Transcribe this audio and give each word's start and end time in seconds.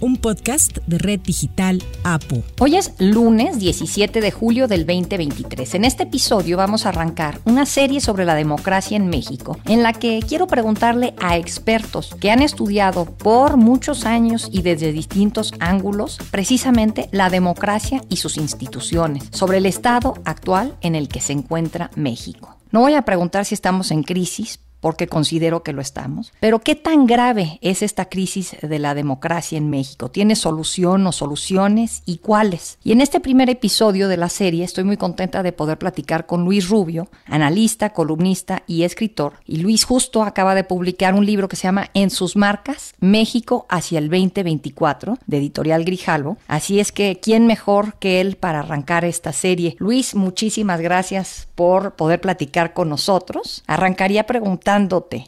un 0.00 0.16
podcast 0.16 0.78
de 0.86 0.98
Red 0.98 1.20
Digital 1.20 1.82
APO. 2.04 2.42
Hoy 2.58 2.76
es 2.76 2.94
lunes 2.98 3.58
17 3.58 4.20
de 4.20 4.30
julio 4.30 4.66
del 4.66 4.86
2023. 4.86 5.74
En 5.74 5.84
este 5.84 6.04
episodio 6.04 6.56
vamos 6.56 6.86
a 6.86 6.90
arrancar 6.90 7.40
una 7.44 7.66
serie 7.66 8.00
sobre 8.00 8.24
la 8.24 8.34
democracia 8.34 8.96
en 8.96 9.08
México, 9.08 9.58
en 9.66 9.82
la 9.82 9.92
que 9.92 10.20
quiero 10.26 10.46
preguntarle 10.46 11.14
a 11.20 11.36
expertos 11.36 12.14
que 12.20 12.30
han 12.30 12.42
estudiado 12.42 13.04
por 13.04 13.56
muchos 13.56 14.06
años 14.06 14.48
y 14.52 14.62
desde 14.62 14.92
distintos 14.92 15.52
ángulos 15.60 16.18
precisamente 16.30 17.08
la 17.12 17.30
democracia 17.30 18.02
y 18.08 18.16
sus 18.16 18.36
instituciones, 18.36 19.24
sobre 19.32 19.58
el 19.58 19.66
estado 19.66 20.14
actual 20.24 20.76
en 20.80 20.94
el 20.94 21.08
que 21.08 21.20
se 21.20 21.32
encuentra 21.32 21.90
México. 21.94 22.56
No 22.72 22.80
voy 22.80 22.94
a 22.94 23.02
preguntar 23.02 23.44
si 23.44 23.54
estamos 23.54 23.90
en 23.90 24.04
crisis, 24.04 24.60
porque 24.80 25.06
considero 25.06 25.62
que 25.62 25.72
lo 25.72 25.80
estamos. 25.80 26.32
Pero 26.40 26.60
¿qué 26.60 26.74
tan 26.74 27.06
grave 27.06 27.58
es 27.60 27.82
esta 27.82 28.06
crisis 28.06 28.56
de 28.60 28.78
la 28.78 28.94
democracia 28.94 29.58
en 29.58 29.70
México? 29.70 30.10
¿Tiene 30.10 30.36
solución 30.36 31.06
o 31.06 31.12
soluciones 31.12 32.02
y 32.06 32.18
cuáles? 32.18 32.78
Y 32.82 32.92
en 32.92 33.00
este 33.00 33.20
primer 33.20 33.50
episodio 33.50 34.08
de 34.08 34.16
la 34.16 34.28
serie 34.28 34.64
estoy 34.64 34.84
muy 34.84 34.96
contenta 34.96 35.42
de 35.42 35.52
poder 35.52 35.78
platicar 35.78 36.26
con 36.26 36.44
Luis 36.44 36.68
Rubio, 36.68 37.08
analista, 37.26 37.90
columnista 37.90 38.62
y 38.66 38.82
escritor. 38.82 39.34
Y 39.44 39.58
Luis 39.58 39.84
justo 39.84 40.22
acaba 40.22 40.54
de 40.54 40.64
publicar 40.64 41.14
un 41.14 41.26
libro 41.26 41.48
que 41.48 41.56
se 41.56 41.64
llama 41.64 41.90
En 41.94 42.10
sus 42.10 42.36
marcas, 42.36 42.94
México 43.00 43.66
hacia 43.68 43.98
el 43.98 44.08
2024, 44.08 45.18
de 45.26 45.36
editorial 45.36 45.84
Grijalvo. 45.84 46.38
Así 46.48 46.80
es 46.80 46.92
que, 46.92 47.20
¿quién 47.20 47.46
mejor 47.46 47.94
que 47.98 48.20
él 48.20 48.36
para 48.36 48.60
arrancar 48.60 49.04
esta 49.04 49.32
serie? 49.32 49.76
Luis, 49.78 50.14
muchísimas 50.14 50.80
gracias 50.80 51.48
por 51.54 51.94
poder 51.94 52.20
platicar 52.20 52.72
con 52.72 52.88
nosotros. 52.88 53.62
Arrancaría 53.66 54.26
preguntando 54.26 54.69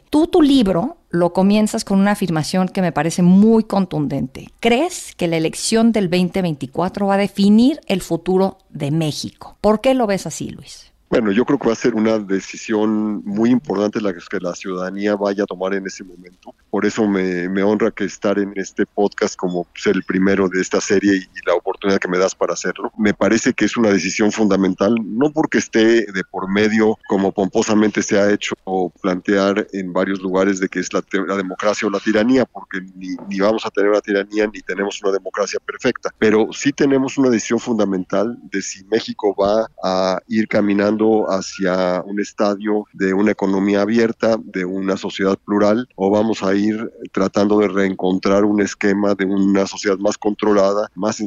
Tú 0.09 0.27
tu 0.27 0.41
libro 0.41 0.97
lo 1.09 1.33
comienzas 1.33 1.83
con 1.83 1.99
una 1.99 2.11
afirmación 2.11 2.69
que 2.69 2.81
me 2.81 2.91
parece 2.91 3.21
muy 3.21 3.65
contundente. 3.65 4.47
¿Crees 4.59 5.13
que 5.15 5.27
la 5.27 5.37
elección 5.37 5.91
del 5.91 6.09
2024 6.09 7.07
va 7.07 7.15
a 7.15 7.17
definir 7.17 7.81
el 7.87 8.01
futuro 8.01 8.57
de 8.69 8.91
México? 8.91 9.57
¿Por 9.59 9.81
qué 9.81 9.93
lo 9.93 10.07
ves 10.07 10.25
así, 10.27 10.49
Luis? 10.49 10.93
Bueno, 11.13 11.31
yo 11.31 11.45
creo 11.45 11.59
que 11.59 11.67
va 11.67 11.73
a 11.73 11.75
ser 11.75 11.93
una 11.93 12.17
decisión 12.17 13.23
muy 13.23 13.51
importante 13.51 14.01
la 14.01 14.13
que 14.13 14.39
la 14.39 14.55
ciudadanía 14.55 15.15
vaya 15.15 15.43
a 15.43 15.45
tomar 15.45 15.75
en 15.75 15.85
ese 15.85 16.03
momento. 16.03 16.55
Por 16.71 16.87
eso 16.87 17.07
me, 17.07 17.61
honra 17.61 17.91
que 17.91 18.05
estar 18.05 18.39
en 18.39 18.51
este 18.55 18.87
podcast 18.87 19.35
como 19.35 19.67
ser 19.75 19.95
el 19.95 20.03
primero 20.03 20.49
de 20.49 20.59
esta 20.59 20.81
serie 20.81 21.17
y 21.17 21.45
la 21.45 21.53
oportunidad 21.53 21.72
que 21.99 22.07
me 22.07 22.17
das 22.17 22.35
para 22.35 22.53
hacerlo. 22.53 22.91
Me 22.97 23.13
parece 23.13 23.53
que 23.53 23.65
es 23.65 23.77
una 23.77 23.89
decisión 23.89 24.31
fundamental, 24.31 24.95
no 25.03 25.31
porque 25.31 25.57
esté 25.57 26.05
de 26.05 26.23
por 26.29 26.49
medio 26.49 26.97
como 27.07 27.31
pomposamente 27.31 28.01
se 28.01 28.19
ha 28.19 28.31
hecho 28.31 28.55
plantear 29.01 29.67
en 29.73 29.93
varios 29.93 30.21
lugares 30.21 30.59
de 30.59 30.69
que 30.69 30.79
es 30.79 30.91
la, 30.93 31.03
la 31.27 31.35
democracia 31.35 31.87
o 31.87 31.91
la 31.91 31.99
tiranía, 31.99 32.45
porque 32.45 32.81
ni, 32.95 33.15
ni 33.27 33.39
vamos 33.39 33.65
a 33.65 33.69
tener 33.69 33.89
una 33.89 34.01
tiranía 34.01 34.47
ni 34.47 34.61
tenemos 34.61 34.99
una 35.03 35.11
democracia 35.11 35.59
perfecta, 35.65 36.09
pero 36.17 36.47
sí 36.51 36.71
tenemos 36.71 37.17
una 37.17 37.29
decisión 37.29 37.59
fundamental 37.59 38.37
de 38.51 38.61
si 38.61 38.83
México 38.85 39.35
va 39.35 39.67
a 39.83 40.19
ir 40.27 40.47
caminando 40.47 41.25
hacia 41.29 42.01
un 42.05 42.19
estadio 42.19 42.85
de 42.93 43.13
una 43.13 43.31
economía 43.31 43.81
abierta, 43.81 44.37
de 44.43 44.65
una 44.65 44.97
sociedad 44.97 45.37
plural, 45.37 45.87
o 45.95 46.09
vamos 46.09 46.43
a 46.43 46.53
ir 46.55 46.91
tratando 47.11 47.59
de 47.59 47.67
reencontrar 47.67 48.45
un 48.45 48.61
esquema 48.61 49.15
de 49.15 49.25
una 49.25 49.67
sociedad 49.67 49.97
más 49.97 50.17
controlada, 50.17 50.89
más 50.95 51.19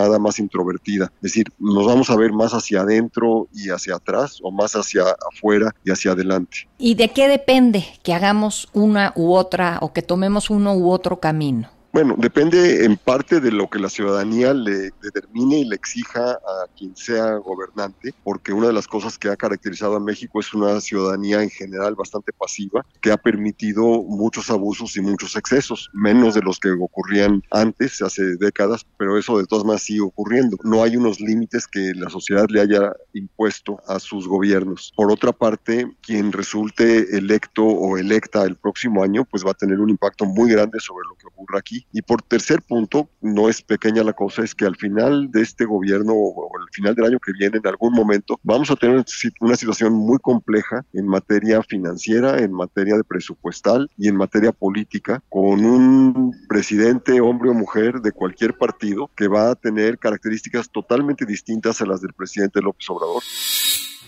ensimismada, 0.00 0.18
más 0.18 0.38
introvertida. 0.38 1.12
Es 1.16 1.22
decir, 1.22 1.46
nos 1.58 1.86
vamos 1.86 2.10
a 2.10 2.16
ver 2.16 2.32
más 2.32 2.52
hacia 2.52 2.82
adentro 2.82 3.48
y 3.52 3.70
hacia 3.70 3.96
atrás, 3.96 4.38
o 4.42 4.50
más 4.50 4.74
hacia 4.74 5.04
afuera 5.32 5.74
y 5.84 5.90
hacia 5.90 6.12
adelante. 6.12 6.68
¿Y 6.78 6.94
de 6.94 7.08
qué 7.08 7.28
depende 7.28 7.84
que 8.02 8.14
hagamos 8.14 8.68
una 8.72 9.12
u 9.16 9.32
otra 9.32 9.78
o 9.80 9.92
que 9.92 10.02
tomemos 10.02 10.50
uno 10.50 10.74
u 10.74 10.90
otro 10.90 11.20
camino? 11.20 11.68
Bueno, 11.92 12.14
depende 12.16 12.84
en 12.84 12.96
parte 12.96 13.40
de 13.40 13.50
lo 13.50 13.68
que 13.68 13.80
la 13.80 13.88
ciudadanía 13.88 14.54
le 14.54 14.92
determine 15.02 15.58
y 15.58 15.64
le 15.64 15.74
exija 15.74 16.34
a 16.34 16.66
quien 16.78 16.94
sea 16.94 17.34
gobernante, 17.38 18.14
porque 18.22 18.52
una 18.52 18.68
de 18.68 18.72
las 18.72 18.86
cosas 18.86 19.18
que 19.18 19.28
ha 19.28 19.36
caracterizado 19.36 19.96
a 19.96 20.00
México 20.00 20.38
es 20.38 20.54
una 20.54 20.80
ciudadanía 20.80 21.42
en 21.42 21.50
general 21.50 21.96
bastante 21.96 22.32
pasiva, 22.32 22.86
que 23.00 23.10
ha 23.10 23.16
permitido 23.16 23.82
muchos 24.04 24.50
abusos 24.50 24.96
y 24.96 25.00
muchos 25.00 25.34
excesos, 25.34 25.90
menos 25.92 26.34
de 26.34 26.42
los 26.42 26.60
que 26.60 26.70
ocurrían 26.70 27.42
antes, 27.50 28.00
hace 28.02 28.36
décadas, 28.36 28.86
pero 28.96 29.18
eso 29.18 29.38
de 29.38 29.46
todas 29.46 29.64
maneras 29.64 29.82
sigue 29.82 30.02
ocurriendo. 30.02 30.58
No 30.62 30.84
hay 30.84 30.96
unos 30.96 31.18
límites 31.18 31.66
que 31.66 31.92
la 31.96 32.08
sociedad 32.08 32.46
le 32.50 32.60
haya 32.60 32.92
impuesto 33.14 33.80
a 33.88 33.98
sus 33.98 34.28
gobiernos. 34.28 34.92
Por 34.94 35.10
otra 35.10 35.32
parte, 35.32 35.92
quien 36.02 36.30
resulte 36.30 37.16
electo 37.16 37.64
o 37.64 37.98
electa 37.98 38.44
el 38.44 38.54
próximo 38.54 39.02
año, 39.02 39.24
pues 39.24 39.44
va 39.44 39.50
a 39.50 39.54
tener 39.54 39.80
un 39.80 39.90
impacto 39.90 40.24
muy 40.24 40.52
grande 40.52 40.78
sobre 40.78 41.04
lo 41.08 41.16
que 41.16 41.26
ocurra 41.26 41.58
aquí 41.58 41.80
y 41.92 42.02
por 42.02 42.22
tercer 42.22 42.62
punto, 42.62 43.08
no 43.20 43.48
es 43.48 43.62
pequeña 43.62 44.02
la 44.02 44.12
cosa, 44.12 44.42
es 44.42 44.54
que 44.54 44.64
al 44.64 44.76
final 44.76 45.30
de 45.30 45.42
este 45.42 45.64
gobierno 45.64 46.12
o 46.14 46.50
al 46.58 46.68
final 46.72 46.94
del 46.94 47.06
año 47.06 47.18
que 47.18 47.32
viene, 47.32 47.58
en 47.58 47.66
algún 47.66 47.92
momento, 47.92 48.38
vamos 48.42 48.70
a 48.70 48.76
tener 48.76 49.04
una 49.40 49.56
situación 49.56 49.92
muy 49.92 50.18
compleja 50.18 50.84
en 50.92 51.06
materia 51.06 51.62
financiera, 51.62 52.38
en 52.38 52.52
materia 52.52 52.96
de 52.96 53.04
presupuestal 53.04 53.90
y 53.96 54.08
en 54.08 54.16
materia 54.16 54.52
política, 54.52 55.22
con 55.28 55.64
un 55.64 56.32
presidente, 56.48 57.20
hombre 57.20 57.50
o 57.50 57.54
mujer 57.54 58.00
de 58.00 58.12
cualquier 58.12 58.56
partido 58.56 59.10
que 59.16 59.28
va 59.28 59.50
a 59.50 59.54
tener 59.54 59.98
características 59.98 60.70
totalmente 60.70 61.26
distintas 61.26 61.80
a 61.80 61.86
las 61.86 62.00
del 62.00 62.12
presidente 62.12 62.60
López 62.60 62.88
Obrador. 62.90 63.22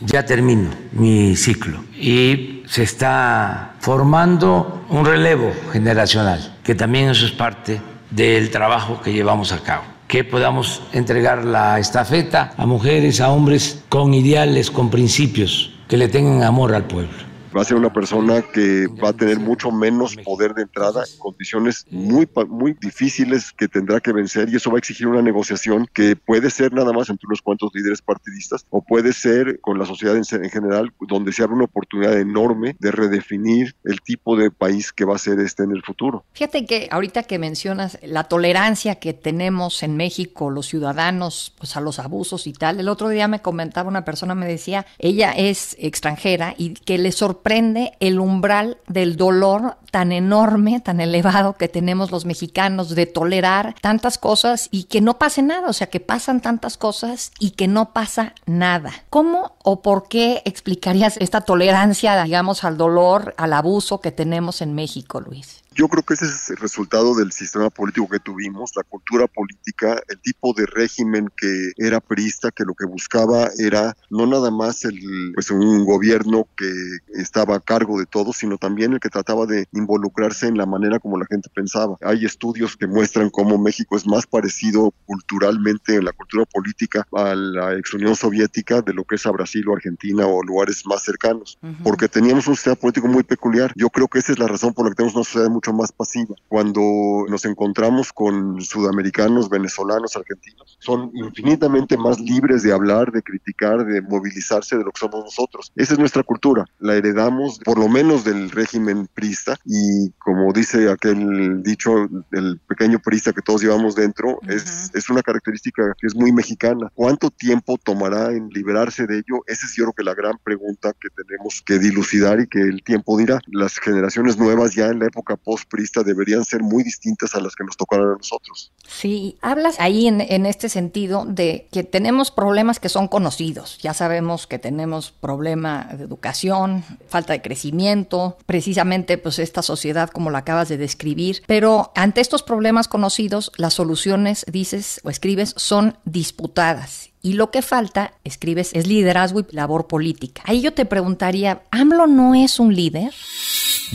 Ya 0.00 0.24
termino 0.24 0.70
mi 0.92 1.36
ciclo. 1.36 1.84
Y 1.94 2.62
se 2.66 2.82
está 2.82 3.76
formando 3.78 4.84
un 4.88 5.04
relevo 5.04 5.52
generacional, 5.72 6.51
que 6.62 6.74
también 6.74 7.10
eso 7.10 7.26
es 7.26 7.32
parte 7.32 7.80
del 8.10 8.50
trabajo 8.50 9.00
que 9.00 9.12
llevamos 9.12 9.52
a 9.52 9.62
cabo. 9.62 9.84
Que 10.06 10.24
podamos 10.24 10.82
entregar 10.92 11.44
la 11.44 11.78
estafeta 11.78 12.52
a 12.56 12.66
mujeres, 12.66 13.20
a 13.20 13.30
hombres 13.30 13.82
con 13.88 14.12
ideales, 14.12 14.70
con 14.70 14.90
principios, 14.90 15.72
que 15.88 15.96
le 15.96 16.08
tengan 16.08 16.42
amor 16.42 16.74
al 16.74 16.84
pueblo 16.84 17.31
va 17.56 17.62
a 17.62 17.64
ser 17.64 17.76
una 17.76 17.92
persona 17.92 18.42
que 18.42 18.86
va 19.02 19.10
a 19.10 19.12
tener 19.12 19.38
mucho 19.38 19.70
menos 19.70 20.16
poder 20.16 20.54
de 20.54 20.62
entrada, 20.62 21.04
condiciones 21.18 21.86
muy, 21.90 22.28
muy 22.48 22.74
difíciles 22.80 23.52
que 23.52 23.68
tendrá 23.68 24.00
que 24.00 24.12
vencer 24.12 24.48
y 24.48 24.56
eso 24.56 24.70
va 24.70 24.76
a 24.76 24.78
exigir 24.78 25.06
una 25.06 25.22
negociación 25.22 25.86
que 25.92 26.16
puede 26.16 26.50
ser 26.50 26.72
nada 26.72 26.92
más 26.92 27.10
entre 27.10 27.26
unos 27.26 27.42
cuantos 27.42 27.70
líderes 27.74 28.00
partidistas 28.00 28.64
o 28.70 28.82
puede 28.82 29.12
ser 29.12 29.60
con 29.60 29.78
la 29.78 29.86
sociedad 29.86 30.16
en, 30.16 30.50
general, 30.50 30.92
donde 31.00 31.32
se 31.32 31.42
abre 31.42 31.56
una 31.56 31.64
oportunidad 31.64 32.18
enorme 32.18 32.76
de 32.78 32.90
redefinir 32.90 33.74
el 33.84 34.00
tipo 34.00 34.36
de 34.36 34.50
país 34.50 34.92
que 34.92 35.04
va 35.04 35.16
a 35.16 35.18
ser 35.18 35.38
este 35.40 35.64
en 35.64 35.72
el 35.72 35.82
futuro. 35.82 36.24
Fíjate 36.32 36.64
que 36.64 36.88
ahorita 36.90 37.24
que 37.24 37.38
mencionas 37.38 37.98
la 38.02 38.24
tolerancia 38.24 38.96
que 38.96 39.12
tenemos 39.12 39.82
en 39.82 39.96
México, 39.96 40.50
los 40.50 40.66
ciudadanos, 40.66 41.54
pues 41.58 41.76
a 41.76 41.80
los 41.80 41.98
abusos 41.98 42.46
y 42.46 42.52
tal, 42.52 42.80
el 42.80 42.88
otro 42.88 43.08
día 43.08 43.28
me 43.28 43.40
comentaba 43.40 43.88
una 43.88 44.04
persona, 44.04 44.34
me 44.34 44.46
decía, 44.46 44.86
ella 44.98 45.32
es 45.32 45.76
extranjera 45.78 46.54
y 46.56 46.74
que 46.74 46.98
le 46.98 47.12
sorprende 47.12 47.41
sorprende 47.42 47.94
el 47.98 48.20
umbral 48.20 48.78
del 48.86 49.16
dolor 49.16 49.76
tan 49.90 50.12
enorme, 50.12 50.78
tan 50.78 51.00
elevado 51.00 51.54
que 51.54 51.66
tenemos 51.66 52.12
los 52.12 52.24
mexicanos 52.24 52.94
de 52.94 53.06
tolerar 53.06 53.74
tantas 53.80 54.16
cosas 54.16 54.68
y 54.70 54.84
que 54.84 55.00
no 55.00 55.18
pase 55.18 55.42
nada, 55.42 55.68
o 55.68 55.72
sea, 55.72 55.88
que 55.88 55.98
pasan 55.98 56.40
tantas 56.40 56.76
cosas 56.76 57.32
y 57.40 57.50
que 57.50 57.66
no 57.66 57.92
pasa 57.92 58.34
nada. 58.46 58.92
¿Cómo 59.10 59.56
o 59.64 59.82
por 59.82 60.06
qué 60.06 60.42
explicarías 60.44 61.16
esta 61.16 61.40
tolerancia, 61.40 62.22
digamos, 62.22 62.62
al 62.62 62.76
dolor, 62.76 63.34
al 63.36 63.54
abuso 63.54 64.00
que 64.00 64.12
tenemos 64.12 64.62
en 64.62 64.74
México, 64.74 65.20
Luis? 65.20 65.61
Yo 65.74 65.88
creo 65.88 66.02
que 66.02 66.14
ese 66.14 66.26
es 66.26 66.50
el 66.50 66.58
resultado 66.58 67.14
del 67.14 67.32
sistema 67.32 67.70
político 67.70 68.08
que 68.08 68.18
tuvimos, 68.18 68.72
la 68.76 68.82
cultura 68.82 69.26
política, 69.26 70.00
el 70.08 70.20
tipo 70.20 70.52
de 70.54 70.66
régimen 70.66 71.30
que 71.34 71.72
era 71.78 72.00
priista, 72.00 72.50
que 72.50 72.64
lo 72.64 72.74
que 72.74 72.84
buscaba 72.84 73.48
era 73.58 73.96
no 74.10 74.26
nada 74.26 74.50
más 74.50 74.84
el, 74.84 75.00
pues 75.34 75.50
un 75.50 75.84
gobierno 75.86 76.46
que 76.56 76.70
estaba 77.14 77.56
a 77.56 77.60
cargo 77.60 77.98
de 77.98 78.04
todo, 78.04 78.32
sino 78.34 78.58
también 78.58 78.92
el 78.92 79.00
que 79.00 79.08
trataba 79.08 79.46
de 79.46 79.66
involucrarse 79.72 80.46
en 80.46 80.58
la 80.58 80.66
manera 80.66 80.98
como 80.98 81.18
la 81.18 81.26
gente 81.26 81.48
pensaba. 81.54 81.96
Hay 82.02 82.26
estudios 82.26 82.76
que 82.76 82.86
muestran 82.86 83.30
cómo 83.30 83.56
México 83.56 83.96
es 83.96 84.06
más 84.06 84.26
parecido 84.26 84.92
culturalmente 85.06 85.96
en 85.96 86.04
la 86.04 86.12
cultura 86.12 86.44
política 86.44 87.06
a 87.12 87.34
la 87.34 87.74
ex 87.78 87.94
Unión 87.94 88.14
Soviética 88.14 88.82
de 88.82 88.92
lo 88.92 89.04
que 89.04 89.14
es 89.14 89.24
a 89.24 89.30
Brasil 89.30 89.66
o 89.68 89.74
Argentina 89.74 90.26
o 90.26 90.42
lugares 90.42 90.84
más 90.84 91.02
cercanos, 91.02 91.58
porque 91.82 92.08
teníamos 92.08 92.46
un 92.46 92.56
sistema 92.56 92.76
político 92.76 93.08
muy 93.08 93.22
peculiar. 93.22 93.72
Yo 93.74 93.88
creo 93.88 94.08
que 94.08 94.18
esa 94.18 94.32
es 94.32 94.38
la 94.38 94.48
razón 94.48 94.74
por 94.74 94.84
la 94.84 94.90
que 94.90 94.96
tenemos 94.96 95.14
una 95.14 95.24
sociedad 95.24 95.48
muy 95.48 95.61
mucho 95.62 95.72
más 95.72 95.92
pasiva. 95.92 96.34
Cuando 96.48 96.80
nos 97.28 97.44
encontramos 97.44 98.12
con 98.12 98.60
sudamericanos, 98.60 99.48
venezolanos, 99.48 100.16
argentinos, 100.16 100.76
son 100.80 101.12
infinitamente 101.14 101.96
más 101.96 102.18
libres 102.18 102.64
de 102.64 102.72
hablar, 102.72 103.12
de 103.12 103.22
criticar, 103.22 103.84
de 103.84 104.02
movilizarse 104.02 104.76
de 104.76 104.84
lo 104.84 104.90
que 104.90 104.98
somos 104.98 105.24
nosotros. 105.24 105.72
Esa 105.76 105.92
es 105.92 105.98
nuestra 106.00 106.24
cultura, 106.24 106.64
la 106.80 106.96
heredamos 106.96 107.60
por 107.60 107.78
lo 107.78 107.88
menos 107.88 108.24
del 108.24 108.50
régimen 108.50 109.08
prista 109.14 109.56
y 109.64 110.10
como 110.18 110.52
dice 110.52 110.90
aquel 110.90 111.62
dicho, 111.62 112.08
el 112.32 112.58
pequeño 112.66 112.98
prista 112.98 113.32
que 113.32 113.42
todos 113.42 113.62
llevamos 113.62 113.94
dentro, 113.94 114.40
es, 114.48 114.90
es 114.94 115.08
una 115.10 115.22
característica 115.22 115.94
que 115.98 116.08
es 116.08 116.14
muy 116.16 116.32
mexicana. 116.32 116.90
¿Cuánto 116.94 117.30
tiempo 117.30 117.78
tomará 117.78 118.32
en 118.32 118.48
liberarse 118.48 119.06
de 119.06 119.18
ello? 119.18 119.42
Esa 119.46 119.66
es 119.66 119.76
yo 119.76 119.84
creo 119.84 119.92
que 119.92 120.02
la 120.02 120.14
gran 120.14 120.38
pregunta 120.42 120.92
que 121.00 121.08
tenemos 121.10 121.62
que 121.64 121.78
dilucidar 121.78 122.40
y 122.40 122.48
que 122.48 122.60
el 122.60 122.82
tiempo 122.82 123.16
dirá. 123.16 123.38
Las 123.46 123.78
generaciones 123.78 124.38
nuevas 124.38 124.74
ya 124.74 124.86
en 124.86 124.98
la 124.98 125.06
época 125.06 125.36
post-prista 125.52 126.02
deberían 126.02 126.46
ser 126.46 126.62
muy 126.62 126.82
distintas 126.82 127.34
a 127.34 127.40
las 127.40 127.54
que 127.54 127.62
nos 127.62 127.76
tocaron 127.76 128.14
a 128.14 128.16
nosotros. 128.16 128.72
Sí, 128.88 129.36
hablas 129.42 129.78
ahí 129.78 130.06
en, 130.06 130.46
este 130.46 130.70
sentido 130.70 131.26
de 131.26 131.68
que 131.70 131.84
tenemos 131.84 132.30
problemas 132.30 132.80
que 132.80 132.88
son 132.88 133.06
conocidos. 133.06 133.76
Ya 133.82 133.92
sabemos 133.92 134.46
que 134.46 134.58
tenemos 134.58 135.10
problema 135.10 135.90
de 135.92 136.04
educación, 136.04 136.84
falta 137.06 137.34
de 137.34 137.42
crecimiento, 137.42 138.38
precisamente 138.46 139.18
pues 139.18 139.38
esta 139.38 139.60
sociedad 139.60 140.08
como 140.08 140.30
la 140.30 140.38
acabas 140.38 140.70
de 140.70 140.78
describir. 140.78 141.42
Pero 141.46 141.92
ante 141.94 142.22
estos 142.22 142.42
problemas 142.42 142.88
conocidos, 142.88 143.52
las 143.56 143.74
soluciones, 143.74 144.46
dices 144.50 145.00
o 145.04 145.10
escribes, 145.10 145.52
son 145.58 145.98
disputadas 146.06 147.12
y 147.22 147.34
lo 147.34 147.52
que 147.52 147.62
falta, 147.62 148.14
escribes, 148.24 148.70
es 148.74 148.88
liderazgo 148.88 149.40
y 149.40 149.46
labor 149.52 149.86
política. 149.86 150.42
Ahí 150.44 150.60
yo 150.60 150.74
te 150.74 150.84
preguntaría, 150.84 151.62
¿AMLO 151.70 152.08
no 152.08 152.34
es 152.34 152.58
un 152.58 152.74
líder? 152.74 153.14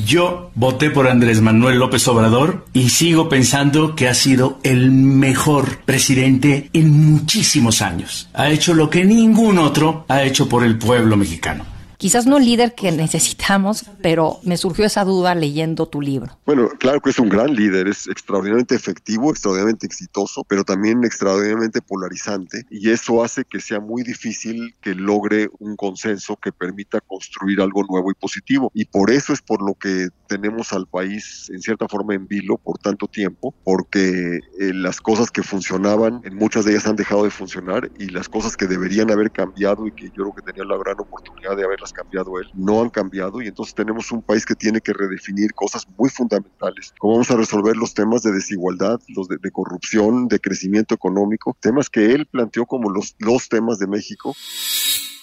Yo 0.06 0.52
voté 0.54 0.92
por 0.92 1.08
Andrés 1.08 1.42
Manuel 1.42 1.80
López 1.80 2.08
Obrador 2.08 2.66
y 2.72 2.90
sigo 2.90 3.30
pensando 3.30 3.96
que 3.96 4.08
ha 4.08 4.14
sido 4.14 4.60
el 4.64 4.92
mejor 4.92 5.80
presidente 5.86 6.70
en 6.74 7.14
muchísimos 7.14 7.82
años. 7.82 8.30
Ha 8.34 8.50
hecho 8.50 8.76
lo 8.76 8.90
que 8.90 9.06
ningún 9.06 9.58
otro 9.58 10.06
ha 10.08 10.22
hecho 10.24 10.48
por 10.48 10.64
el 10.64 10.78
pueblo 10.78 11.18
mexicano 11.18 11.77
quizás 11.98 12.26
no 12.26 12.38
el 12.38 12.46
líder 12.46 12.76
que 12.76 12.92
necesitamos, 12.92 13.86
pero 14.02 14.40
me 14.44 14.58
surgió 14.58 14.86
esa 14.86 15.04
duda 15.04 15.36
leyendo 15.36 15.88
tu 15.88 16.02
libro. 16.02 16.38
Bueno, 16.46 16.70
claro 16.80 17.02
que 17.02 17.10
es 17.10 17.20
un 17.20 17.30
gran 17.30 17.54
líder, 17.54 17.88
es 17.88 18.08
extraordinariamente 18.08 18.76
efectivo, 18.76 19.32
extraordinariamente 19.32 19.86
exitoso, 19.86 20.44
pero 20.48 20.64
también 20.64 21.04
extraordinariamente 21.04 21.82
polarizante 21.82 22.66
y 22.70 22.90
eso 22.90 23.24
hace 23.24 23.44
que 23.46 23.60
sea 23.60 23.80
muy 23.80 24.04
difícil 24.04 24.76
que 24.82 24.96
logre 24.96 25.50
un 25.60 25.76
consenso 25.76 26.38
que 26.38 26.52
permita 26.52 27.02
construir 27.02 27.62
algo 27.62 27.84
nuevo 27.84 28.12
y 28.12 28.14
positivo. 28.14 28.72
Y 28.74 28.86
por 28.86 29.12
eso 29.12 29.34
es 29.34 29.42
por 29.42 29.62
lo 29.62 29.74
que 29.76 30.10
tenemos 30.28 30.74
al 30.74 30.88
país 30.88 31.50
en 31.54 31.62
cierta 31.62 31.88
forma 31.88 32.14
en 32.14 32.28
vilo 32.28 32.58
por 32.58 32.78
tanto 32.78 33.08
tiempo, 33.08 33.54
porque 33.64 34.40
eh, 34.60 34.74
las 34.74 35.02
cosas 35.02 35.32
que 35.32 35.44
funcionaban, 35.44 36.22
en 36.24 36.36
muchas 36.36 36.66
de 36.66 36.72
ellas 36.72 36.88
han 36.88 36.96
dejado 36.96 37.24
de 37.24 37.30
funcionar 37.30 37.90
y 37.98 38.08
las 38.08 38.30
cosas 38.30 38.58
que 38.58 38.68
deberían 38.68 39.12
haber 39.12 39.32
cambiado 39.32 39.88
y 39.88 39.92
que 39.92 40.08
yo 40.08 40.24
creo 40.24 40.36
que 40.36 40.42
tenía 40.42 40.64
la 40.64 40.78
gran 40.78 41.00
oportunidad 41.00 41.56
de 41.56 41.64
haberlas 41.64 41.87
cambiado 41.94 42.40
él, 42.40 42.48
no 42.54 42.82
han 42.82 42.90
cambiado 42.90 43.42
y 43.42 43.48
entonces 43.48 43.76
tenemos 43.76 44.12
un 44.12 44.22
país 44.22 44.46
que 44.46 44.56
tiene 44.56 44.82
que 44.82 44.94
redefinir 44.94 45.54
cosas 45.54 45.88
muy 45.98 46.10
fundamentales. 46.10 46.94
¿Cómo 47.00 47.14
vamos 47.14 47.32
a 47.32 47.38
resolver 47.38 47.76
los 47.76 47.94
temas 47.94 48.24
de 48.24 48.32
desigualdad, 48.32 49.00
los 49.10 49.28
de, 49.28 49.38
corrupción, 49.52 50.28
de 50.28 50.40
crecimiento 50.40 50.96
económico? 50.96 51.56
Temas 51.60 51.90
que 51.90 52.14
él 52.14 52.26
planteó 52.26 52.66
como 52.66 52.90
los, 52.90 53.16
los 53.20 53.50
temas 53.50 53.80
de 53.80 53.88
México. 53.88 54.36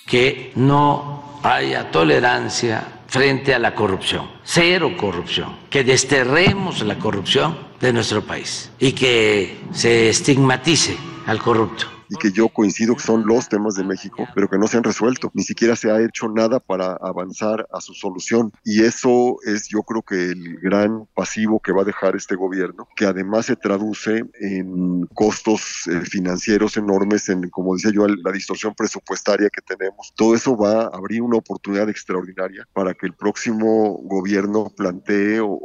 Que 0.06 0.52
no 0.54 1.40
haya 1.42 1.90
tolerancia 1.90 3.02
frente 3.06 3.54
a 3.54 3.58
la 3.58 3.74
corrupción, 3.74 4.30
cero 4.44 4.92
corrupción, 4.98 5.56
que 5.70 5.82
desterremos 5.82 6.82
la 6.82 6.98
corrupción 6.98 7.56
de 7.80 7.92
nuestro 7.92 8.22
país 8.22 8.70
y 8.78 8.92
que 8.92 9.60
se 9.72 10.10
estigmatice 10.10 10.96
al 11.26 11.38
corrupto 11.38 11.93
y 12.14 12.16
que 12.16 12.32
yo 12.32 12.48
coincido 12.48 12.94
que 12.94 13.02
son 13.02 13.26
los 13.26 13.48
temas 13.48 13.74
de 13.74 13.84
México, 13.84 14.26
pero 14.34 14.48
que 14.48 14.58
no 14.58 14.68
se 14.68 14.76
han 14.76 14.84
resuelto. 14.84 15.30
Ni 15.34 15.42
siquiera 15.42 15.76
se 15.76 15.90
ha 15.90 16.00
hecho 16.00 16.28
nada 16.28 16.60
para 16.60 16.92
avanzar 16.92 17.66
a 17.72 17.80
su 17.80 17.94
solución. 17.94 18.52
Y 18.64 18.82
eso 18.82 19.36
es 19.44 19.68
yo 19.68 19.82
creo 19.82 20.02
que 20.02 20.30
el 20.30 20.58
gran 20.60 21.06
pasivo 21.14 21.60
que 21.60 21.72
va 21.72 21.82
a 21.82 21.84
dejar 21.84 22.16
este 22.16 22.36
gobierno, 22.36 22.88
que 22.96 23.06
además 23.06 23.46
se 23.46 23.56
traduce 23.56 24.24
en 24.40 25.06
costos 25.14 25.88
eh, 25.88 26.00
financieros 26.02 26.76
enormes, 26.76 27.28
en, 27.28 27.50
como 27.50 27.74
decía 27.74 27.90
yo, 27.92 28.06
la 28.06 28.32
distorsión 28.32 28.74
presupuestaria 28.74 29.50
que 29.50 29.62
tenemos. 29.62 30.12
Todo 30.14 30.34
eso 30.34 30.56
va 30.56 30.84
a 30.84 30.90
abrir 30.96 31.22
una 31.22 31.38
oportunidad 31.38 31.88
extraordinaria 31.88 32.66
para 32.72 32.94
que 32.94 33.06
el 33.06 33.14
próximo 33.14 33.98
gobierno 34.04 34.72
plantee 34.76 35.40
o, 35.40 35.58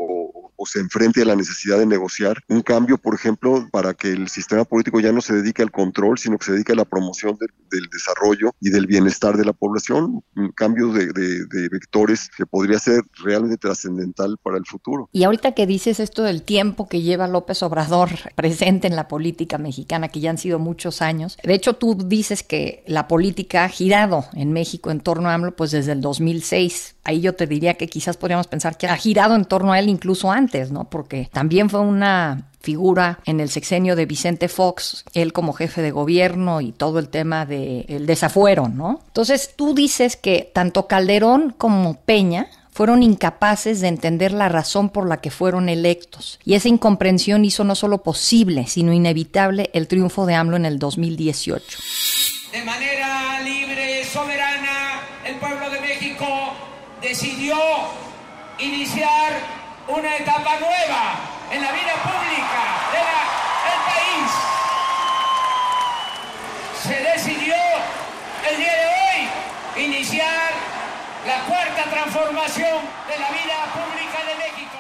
o 0.59 0.65
se 0.65 0.79
enfrente 0.79 1.21
a 1.21 1.25
la 1.25 1.35
necesidad 1.35 1.79
de 1.79 1.85
negociar 1.85 2.43
un 2.49 2.61
cambio, 2.61 2.97
por 2.97 3.15
ejemplo, 3.15 3.67
para 3.71 3.93
que 3.93 4.11
el 4.11 4.27
sistema 4.27 4.65
político 4.65 4.99
ya 4.99 5.11
no 5.11 5.21
se 5.21 5.33
dedique 5.33 5.61
al 5.61 5.71
control, 5.71 6.17
sino 6.17 6.37
que 6.39 6.45
se 6.45 6.51
dedique 6.53 6.71
a 6.71 6.75
la 6.75 6.85
promoción 6.85 7.37
del 7.37 7.89
desarrollo 7.91 8.53
y 8.59 8.69
del 8.69 8.87
bienestar 8.87 9.37
de 9.37 9.45
la 9.45 9.53
población, 9.53 10.23
un 10.35 10.51
cambio 10.51 10.91
de, 10.91 11.07
de 11.07 11.69
vectores 11.69 12.29
que 12.35 12.45
podría 12.45 12.79
ser 12.79 13.03
realmente 13.23 13.57
trascendental 13.57 14.37
para 14.41 14.57
el 14.57 14.65
futuro. 14.65 15.09
Y 15.11 15.23
ahorita 15.23 15.53
que 15.53 15.67
dices 15.67 15.99
esto 15.99 16.23
del 16.23 16.43
tiempo 16.43 16.87
que 16.87 17.01
lleva 17.01 17.27
López 17.27 17.61
Obrador 17.63 18.09
presente 18.35 18.87
en 18.87 18.95
la 18.95 19.07
política 19.07 19.57
mexicana, 19.57 20.09
que 20.09 20.19
ya 20.19 20.29
han 20.31 20.37
sido 20.37 20.59
muchos 20.59 21.01
años, 21.01 21.37
de 21.43 21.53
hecho 21.53 21.73
tú 21.73 21.95
dices 21.95 22.43
que 22.43 22.83
la 22.87 23.07
política 23.07 23.65
ha 23.65 23.69
girado 23.69 24.25
en 24.33 24.53
México 24.53 24.91
en 24.91 25.01
torno 25.01 25.29
a 25.29 25.33
AMLO 25.33 25.55
pues 25.55 25.71
desde 25.71 25.91
el 25.91 26.01
2006. 26.01 26.95
Ahí 27.09 27.21
yo 27.21 27.33
te 27.33 27.47
diría 27.47 27.73
que 27.73 27.87
quizás 27.87 28.17
podríamos 28.17 28.45
pensar 28.45 28.77
que 28.77 28.85
ha 28.85 28.95
girado 28.95 29.33
en 29.33 29.45
torno 29.45 29.73
a 29.73 29.79
él 29.79 29.89
incluso 29.89 30.31
antes 30.31 30.69
¿no? 30.69 30.91
Porque 30.91 31.27
también 31.33 31.67
fue 31.67 31.79
una 31.79 32.49
figura 32.61 33.19
en 33.25 33.39
el 33.39 33.49
sexenio 33.49 33.95
de 33.95 34.05
Vicente 34.05 34.47
Fox, 34.47 35.05
él 35.15 35.33
como 35.33 35.53
jefe 35.53 35.81
de 35.81 35.89
gobierno 35.89 36.61
y 36.61 36.71
todo 36.71 36.99
el 36.99 37.09
tema 37.09 37.47
del 37.47 38.05
desafuero, 38.05 38.67
¿no? 38.67 39.01
Entonces 39.07 39.55
tú 39.55 39.73
dices 39.73 40.17
que 40.17 40.51
tanto 40.53 40.85
Calderón 40.85 41.55
como 41.57 41.95
Peña 42.01 42.45
fueron 42.71 43.01
incapaces 43.01 43.81
de 43.81 43.87
entender 43.87 44.31
la 44.31 44.47
razón 44.47 44.89
por 44.89 45.07
la 45.07 45.17
que 45.17 45.31
fueron 45.31 45.67
electos. 45.67 46.39
Y 46.45 46.53
esa 46.53 46.69
incomprensión 46.69 47.43
hizo 47.43 47.63
no 47.63 47.73
solo 47.73 48.03
posible, 48.03 48.67
sino 48.67 48.93
inevitable 48.93 49.71
el 49.73 49.87
triunfo 49.87 50.27
de 50.27 50.35
AMLO 50.35 50.57
en 50.57 50.65
el 50.65 50.77
2018. 50.77 51.79
De 52.51 52.63
manera 52.63 53.41
libre, 53.41 54.05
soberana, 54.05 55.01
el 55.25 55.37
pueblo 55.37 55.71
de 55.71 55.81
México 55.81 56.25
decidió 57.01 57.55
iniciar 58.57 59.31
una 59.87 60.17
etapa 60.17 60.59
nueva 60.59 61.19
en 61.51 61.61
la 61.61 61.71
vida 61.71 61.93
pública 62.03 62.63
del 62.93 63.79
país. 63.89 64.31
Se 66.83 66.95
decidió 67.13 67.55
el 68.49 68.57
día 68.57 68.73
de 68.73 68.85
hoy 68.85 69.85
iniciar 69.85 70.51
la 71.25 71.45
cuarta 71.45 71.89
transformación 71.89 72.81
de 73.07 73.19
la 73.19 73.29
vida 73.31 73.73
pública 73.73 74.19
de 74.27 74.35
México. 74.35 74.77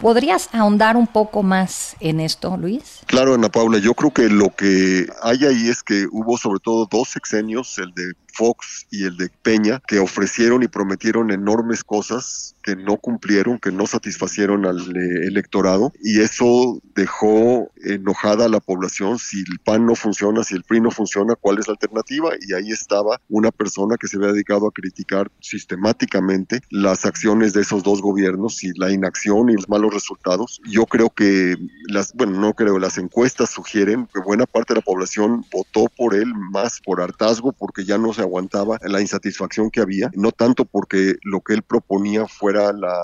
¿Podrías 0.00 0.48
ahondar 0.52 0.96
un 0.96 1.06
poco 1.06 1.42
más 1.42 1.96
en 2.00 2.20
esto, 2.20 2.56
Luis? 2.56 3.00
Claro, 3.06 3.34
Ana 3.34 3.50
Paula, 3.50 3.78
yo 3.78 3.94
creo 3.94 4.10
que 4.10 4.28
lo 4.28 4.54
que 4.54 5.06
hay 5.22 5.44
ahí 5.44 5.68
es 5.68 5.82
que 5.82 6.06
hubo 6.10 6.38
sobre 6.38 6.60
todo 6.60 6.86
dos 6.86 7.10
sexenios, 7.10 7.78
el 7.78 7.92
de 7.94 8.14
Fox 8.36 8.86
y 8.90 9.04
el 9.04 9.16
de 9.16 9.30
Peña, 9.42 9.80
que 9.86 9.98
ofrecieron 9.98 10.62
y 10.62 10.68
prometieron 10.68 11.30
enormes 11.30 11.82
cosas 11.84 12.54
que 12.62 12.76
no 12.76 12.96
cumplieron, 12.96 13.58
que 13.58 13.70
no 13.70 13.86
satisfacieron 13.86 14.66
al 14.66 14.80
eh, 14.80 15.26
electorado 15.26 15.92
y 16.02 16.20
eso 16.20 16.80
dejó 16.94 17.70
enojada 17.84 18.46
a 18.46 18.48
la 18.48 18.60
población. 18.60 19.18
Si 19.18 19.38
el 19.38 19.60
PAN 19.64 19.86
no 19.86 19.94
funciona, 19.94 20.42
si 20.42 20.56
el 20.56 20.64
PRI 20.64 20.80
no 20.80 20.90
funciona, 20.90 21.34
¿cuál 21.36 21.58
es 21.58 21.68
la 21.68 21.72
alternativa? 21.74 22.30
Y 22.40 22.54
ahí 22.54 22.70
estaba 22.70 23.20
una 23.28 23.52
persona 23.52 23.96
que 23.96 24.08
se 24.08 24.16
había 24.16 24.32
dedicado 24.32 24.66
a 24.66 24.72
criticar 24.72 25.30
sistemáticamente 25.40 26.60
las 26.70 27.06
acciones 27.06 27.52
de 27.52 27.62
esos 27.62 27.82
dos 27.82 28.02
gobiernos 28.02 28.64
y 28.64 28.72
la 28.76 28.90
inacción 28.90 29.48
y 29.48 29.54
los 29.54 29.68
malos 29.68 29.94
resultados. 29.94 30.60
Yo 30.68 30.86
creo 30.86 31.10
que 31.10 31.56
las, 31.88 32.12
bueno, 32.14 32.38
no 32.40 32.54
creo, 32.54 32.78
las 32.78 32.98
encuestas 32.98 33.50
sugieren 33.50 34.08
que 34.12 34.20
buena 34.20 34.46
parte 34.46 34.74
de 34.74 34.80
la 34.80 34.84
población 34.84 35.44
votó 35.52 35.86
por 35.96 36.14
él 36.14 36.34
más 36.50 36.80
por 36.84 37.00
hartazgo 37.00 37.52
porque 37.52 37.84
ya 37.84 37.96
no 37.96 38.12
se 38.12 38.22
aguantaba 38.26 38.78
la 38.82 39.00
insatisfacción 39.00 39.70
que 39.70 39.80
había, 39.80 40.10
no 40.14 40.32
tanto 40.32 40.64
porque 40.64 41.14
lo 41.22 41.40
que 41.40 41.54
él 41.54 41.62
proponía 41.62 42.26
fuera 42.26 42.72
la, 42.72 42.94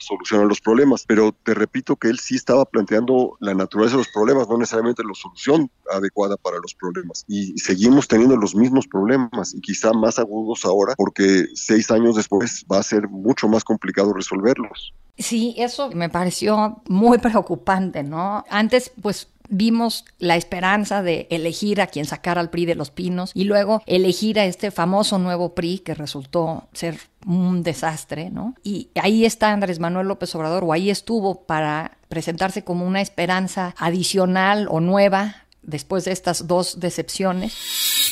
solución 0.00 0.42
a 0.42 0.44
los 0.44 0.60
problemas, 0.60 1.04
pero 1.06 1.32
te 1.32 1.54
repito 1.54 1.96
que 1.96 2.08
él 2.08 2.18
sí 2.18 2.34
estaba 2.34 2.64
planteando 2.64 3.36
la 3.40 3.54
naturaleza 3.54 3.96
de 3.96 4.02
los 4.02 4.12
problemas, 4.12 4.48
no 4.48 4.58
necesariamente 4.58 5.02
la 5.02 5.14
solución 5.14 5.70
adecuada 5.90 6.36
para 6.36 6.58
los 6.58 6.74
problemas. 6.74 7.24
Y 7.28 7.56
seguimos 7.56 8.06
teniendo 8.06 8.36
los 8.36 8.54
mismos 8.54 8.86
problemas 8.86 9.54
y 9.54 9.60
quizá 9.60 9.92
más 9.92 10.18
agudos 10.18 10.64
ahora 10.64 10.94
porque 10.96 11.46
seis 11.54 11.90
años 11.90 12.16
después 12.16 12.66
va 12.70 12.78
a 12.78 12.82
ser 12.82 13.08
mucho 13.08 13.48
más 13.48 13.64
complicado 13.64 14.12
resolverlos. 14.12 14.92
Sí, 15.18 15.54
eso 15.56 15.90
me 15.92 16.10
pareció 16.10 16.82
muy 16.88 17.16
preocupante, 17.18 18.02
¿no? 18.02 18.44
Antes, 18.50 18.92
pues 19.00 19.28
vimos 19.48 20.04
la 20.18 20.36
esperanza 20.36 21.02
de 21.02 21.26
elegir 21.30 21.80
a 21.80 21.86
quien 21.86 22.04
sacara 22.04 22.40
al 22.40 22.50
PRI 22.50 22.66
de 22.66 22.74
los 22.74 22.90
pinos 22.90 23.30
y 23.34 23.44
luego 23.44 23.82
elegir 23.86 24.38
a 24.38 24.44
este 24.44 24.70
famoso 24.70 25.18
nuevo 25.18 25.54
PRI 25.54 25.80
que 25.80 25.94
resultó 25.94 26.68
ser 26.72 26.98
un 27.26 27.62
desastre, 27.62 28.30
¿no? 28.30 28.54
Y 28.62 28.90
ahí 28.94 29.24
está 29.24 29.52
Andrés 29.52 29.80
Manuel 29.80 30.08
López 30.08 30.34
Obrador, 30.34 30.64
o 30.64 30.72
ahí 30.72 30.90
estuvo 30.90 31.42
para 31.42 31.98
presentarse 32.08 32.62
como 32.62 32.86
una 32.86 33.00
esperanza 33.00 33.74
adicional 33.78 34.68
o 34.70 34.80
nueva 34.80 35.46
después 35.62 36.04
de 36.04 36.12
estas 36.12 36.46
dos 36.46 36.78
decepciones. 36.80 37.54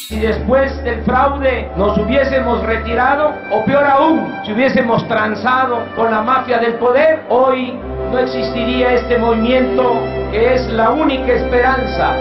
Si 0.08 0.20
después 0.20 0.70
del 0.84 1.02
fraude 1.04 1.70
nos 1.78 1.96
hubiésemos 1.96 2.62
retirado, 2.62 3.32
o 3.50 3.64
peor 3.64 3.84
aún, 3.84 4.34
si 4.44 4.52
hubiésemos 4.52 5.08
transado 5.08 5.82
con 5.96 6.10
la 6.10 6.20
mafia 6.20 6.58
del 6.58 6.74
poder, 6.74 7.24
hoy 7.30 7.72
no 8.12 8.18
existiría 8.18 8.92
este 8.92 9.16
movimiento 9.16 9.94
que 10.30 10.56
es 10.56 10.68
la 10.72 10.90
única 10.90 11.32
esperanza 11.32 12.16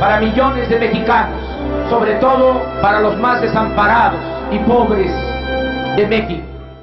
para 0.00 0.18
millones 0.18 0.68
de 0.68 0.80
mexicanos, 0.80 1.40
sobre 1.88 2.16
todo 2.16 2.60
para 2.82 3.00
los 3.00 3.16
más 3.18 3.40
desamparados 3.40 4.20
y 4.50 4.58
pobres 4.68 5.12
de 5.96 6.06
México. 6.08 6.42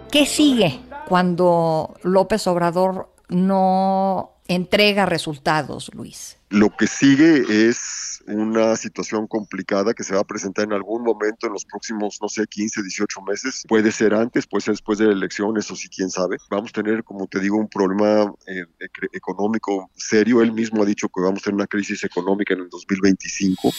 ¿Qué 0.10 0.26
sigue 0.26 0.80
cuando 1.06 1.96
López 2.02 2.48
Obrador 2.48 3.10
no 3.28 4.32
entrega 4.48 5.06
resultados, 5.06 5.92
Luis? 5.94 6.38
Lo 6.50 6.70
que 6.70 6.88
sigue 6.88 7.44
es 7.50 8.15
una 8.28 8.76
situación 8.76 9.28
complicada 9.28 9.94
que 9.94 10.04
se 10.04 10.16
va 10.16 10.22
a 10.22 10.26
presentar 10.26 10.66
en 10.66 10.74
algún 10.74 11.04
momento 11.04 11.48
en 11.48 11.54
los 11.54 11.66
próximos, 11.66 12.18
no 12.22 12.28
sé, 12.28 12.46
15, 12.48 12.82
18 12.82 13.22
meses. 13.22 13.64
Puede 13.68 13.92
ser 13.92 14.14
antes, 14.14 14.48
puede 14.48 14.62
ser 14.62 14.74
después 14.74 15.00
de 15.00 15.06
la 15.06 15.14
elección, 15.14 15.58
eso 15.58 15.76
sí, 15.76 15.90
quién 15.90 16.10
sabe. 16.10 16.38
Vamos 16.50 16.72
a 16.72 16.82
tener, 16.82 17.04
como 17.04 17.28
te 17.28 17.40
digo, 17.40 17.58
un 17.58 17.68
problema 17.68 18.32
eh, 18.48 18.66
económico 19.14 19.90
serio. 19.96 20.42
Él 20.42 20.52
mismo 20.52 20.84
ha 20.84 20.86
dicho 20.86 21.08
que 21.10 21.22
vamos 21.22 21.42
a 21.42 21.44
tener 21.46 21.56
una 21.56 21.68
crisis 21.68 22.04
económica 22.04 22.54
en 22.54 22.62
el 22.62 22.70
2025. 22.70 23.72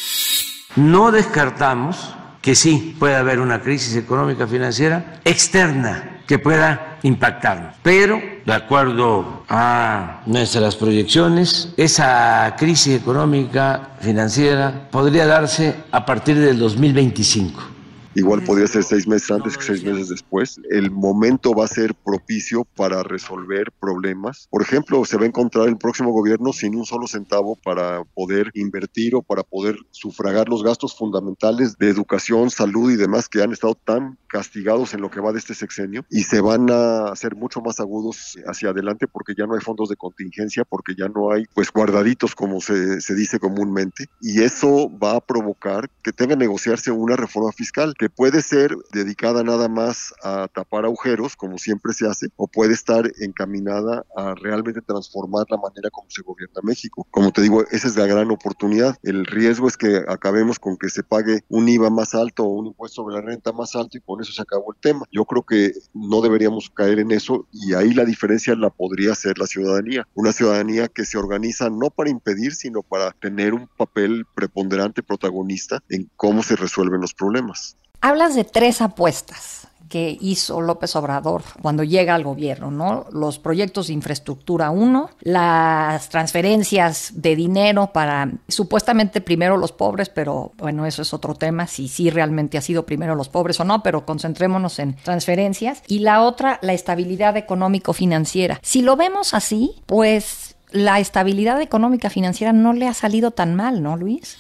No 0.77 1.11
descartamos 1.11 2.15
que 2.43 2.55
sí 2.55 2.95
puede 2.99 3.17
haber 3.17 3.41
una 3.41 3.61
crisis 3.61 3.97
económica 3.97 4.47
financiera 4.47 5.21
externa 5.25 6.16
que 6.27 6.39
pueda 6.39 6.99
impactarnos. 7.03 7.75
Pero, 7.83 8.21
de 8.45 8.53
acuerdo 8.53 9.45
a 9.49 10.23
nuestras 10.27 10.77
proyecciones, 10.77 11.73
esa 11.77 12.55
crisis 12.59 13.01
económica 13.01 13.91
financiera 14.01 14.89
podría 14.91 15.27
darse 15.27 15.75
a 15.91 16.05
partir 16.05 16.39
del 16.39 16.59
2025 16.59 17.77
Igual 18.17 18.43
podría 18.45 18.67
ser 18.67 18.83
seis 18.83 19.07
meses 19.07 19.31
antes 19.31 19.59
que 19.59 19.63
seis 19.63 19.85
meses 19.85 20.09
después. 20.09 20.59
El 20.71 20.91
momento 20.91 21.53
va 21.53 21.67
a 21.67 21.69
ser 21.69 21.95
propicio 21.95 22.65
para 22.65 23.03
resolver 23.03 23.71
problemas. 23.79 24.49
Por 24.51 24.63
ejemplo, 24.63 25.05
se 25.05 25.19
va 25.19 25.25
a 25.25 25.27
encontrar 25.27 25.69
el 25.69 25.77
próximo 25.77 26.13
gobierno 26.13 26.55
sin 26.55 26.77
un 26.77 26.87
solo 26.87 27.07
centavo 27.07 27.57
para 27.63 28.05
poder 28.15 28.51
invertir 28.55 29.15
o 29.15 29.21
para 29.21 29.43
poder 29.43 29.77
sufragar 29.91 30.49
los 30.49 30.63
gastos 30.63 30.97
fundamentales 30.97 31.77
de 31.77 31.91
educación, 31.91 32.49
salud 32.49 32.91
y 32.91 32.97
demás 32.97 33.29
que 33.29 33.43
han 33.43 33.53
estado 33.53 33.75
tan 33.75 34.17
castigados 34.37 34.93
en 34.93 35.01
lo 35.01 35.11
que 35.11 35.21
va 35.21 35.33
de 35.33 35.39
este 35.39 35.55
sexenio 35.55 36.05
y 36.11 36.25
se 36.25 36.43
van 36.43 36.71
a 36.71 37.07
hacer 37.07 37.35
mucho 37.35 37.63
más 37.63 37.81
agudos 37.81 38.37
hacia 38.47 38.69
adelante 38.69 39.09
porque 39.09 39.33
ya 39.35 39.47
no 39.47 39.55
hay 39.55 39.61
fondos 39.61 39.89
de 39.89 39.97
contingencia, 39.97 40.65
porque 40.67 40.95
ya 40.95 41.09
no 41.09 41.33
hay 41.33 41.45
pues 41.55 41.71
guardaditos 41.73 42.35
como 42.35 42.61
se, 42.61 43.01
se 43.01 43.15
dice 43.15 43.39
comúnmente 43.39 44.11
y 44.21 44.43
eso 44.43 44.91
va 45.03 45.17
a 45.17 45.21
provocar 45.21 45.89
que 46.03 46.13
tenga 46.13 46.27
que 46.27 46.37
negociarse 46.37 46.91
una 46.91 47.17
reforma 47.17 47.53
fiscal 47.53 47.95
que 47.99 48.11
puede 48.11 48.43
ser 48.43 48.77
dedicada 48.93 49.43
nada 49.45 49.69
más 49.69 50.13
a 50.23 50.49
tapar 50.49 50.85
agujeros, 50.85 51.37
como 51.37 51.59
siempre 51.59 51.93
se 51.93 52.07
hace, 52.09 52.29
o 52.37 52.49
puede 52.49 52.75
estar 52.75 53.11
encaminada 53.21 54.05
a 54.17 54.35
realmente 54.35 54.81
transformar 54.83 55.47
la 55.51 55.57
manera 55.57 55.91
como 55.91 56.11
se 56.11 56.23
gobierna 56.23 56.61
México. 56.63 57.07
Como 57.11 57.31
te 57.31 57.43
digo, 57.43 57.65
esa 57.71 57.89
es 57.89 57.97
la 57.97 58.07
gran 58.07 58.31
oportunidad. 58.31 58.97
El 59.03 59.25
riesgo 59.25 59.69
es 59.69 59.77
que 59.77 60.03
acabemos 60.09 60.59
con 60.59 60.77
que 60.77 60.89
se 60.89 61.03
pague 61.03 61.45
un 61.49 61.69
IVA 61.69 61.91
más 61.91 62.15
alto 62.15 62.45
o 62.45 62.49
un 62.49 62.67
impuesto 62.67 63.03
sobre 63.03 63.17
la 63.17 63.21
renta 63.21 63.53
más 63.53 63.77
alto 63.77 63.99
y 63.99 64.01
con 64.01 64.21
eso 64.21 64.26
se 64.33 64.43
acabó 64.43 64.73
el 64.73 64.81
tema. 64.81 65.07
Yo 65.11 65.25
creo 65.25 65.43
que 65.43 65.73
no 65.95 66.21
deberíamos 66.21 66.71
caer 66.71 66.99
en 66.99 67.11
eso 67.11 67.47
y 67.53 67.75
ahí 67.75 67.93
la 67.93 68.05
diferencia 68.05 68.55
la 68.55 68.71
podría 68.71 69.15
ser 69.15 69.39
la 69.39 69.47
ciudadanía. 69.47 70.07
Una 70.15 70.33
ciudadanía 70.33 70.89
que 70.89 71.05
se 71.05 71.19
organiza 71.19 71.71
no 71.71 71.91
para 71.91 72.11
impedir, 72.11 72.55
sino 72.55 72.83
para 72.83 73.13
tener 73.13 73.55
un 73.55 73.69
papel 73.77 74.27
preponderante, 74.35 75.03
protagonista 75.03 75.83
en 75.89 76.11
cómo 76.17 76.43
se 76.43 76.57
resuelven 76.57 77.01
los 77.01 77.15
problemas. 77.15 77.77
Hablas 78.01 78.35
de 78.35 78.45
tres 78.45 78.81
apuestas 78.81 79.69
que 79.89 80.17
hizo 80.21 80.61
López 80.61 80.95
Obrador 80.97 81.43
cuando 81.63 81.85
llega 81.85 82.15
al 82.15 82.25
gobierno, 82.25 82.71
¿no? 82.71 83.07
Los 83.13 83.39
proyectos 83.39 83.89
de 83.89 83.95
infraestructura 83.95 84.71
uno, 84.71 85.11
las 85.21 86.09
transferencias 86.09 87.13
de 87.15 87.37
dinero 87.37 87.93
para 87.93 88.31
supuestamente 88.49 89.21
primero 89.21 89.57
los 89.57 89.73
pobres, 89.73 90.09
pero 90.09 90.53
bueno, 90.57 90.87
eso 90.87 91.03
es 91.03 91.15
otro 91.15 91.35
tema, 91.35 91.67
si 91.67 91.89
sí 91.89 92.11
realmente 92.11 92.59
ha 92.59 92.63
sido 92.63 92.87
primero 92.87 93.15
los 93.15 93.29
pobres 93.29 93.61
o 93.61 93.65
no, 93.65 93.83
pero 93.83 94.05
concentrémonos 94.05 94.79
en 94.79 94.97
transferencias. 94.97 95.83
Y 95.87 96.01
la 96.01 96.23
otra, 96.23 96.59
la 96.63 96.73
estabilidad 96.73 97.37
económico-financiera. 97.37 98.61
Si 98.63 98.83
lo 98.83 98.97
vemos 98.97 99.35
así, 99.35 99.83
pues 99.87 100.57
la 100.71 101.01
estabilidad 101.01 101.61
económica 101.61 102.11
financiera 102.11 102.53
no 102.53 102.73
le 102.73 102.89
ha 102.89 102.95
salido 102.95 103.31
tan 103.31 103.55
mal, 103.55 103.83
¿no, 103.83 103.97
Luis? 103.97 104.37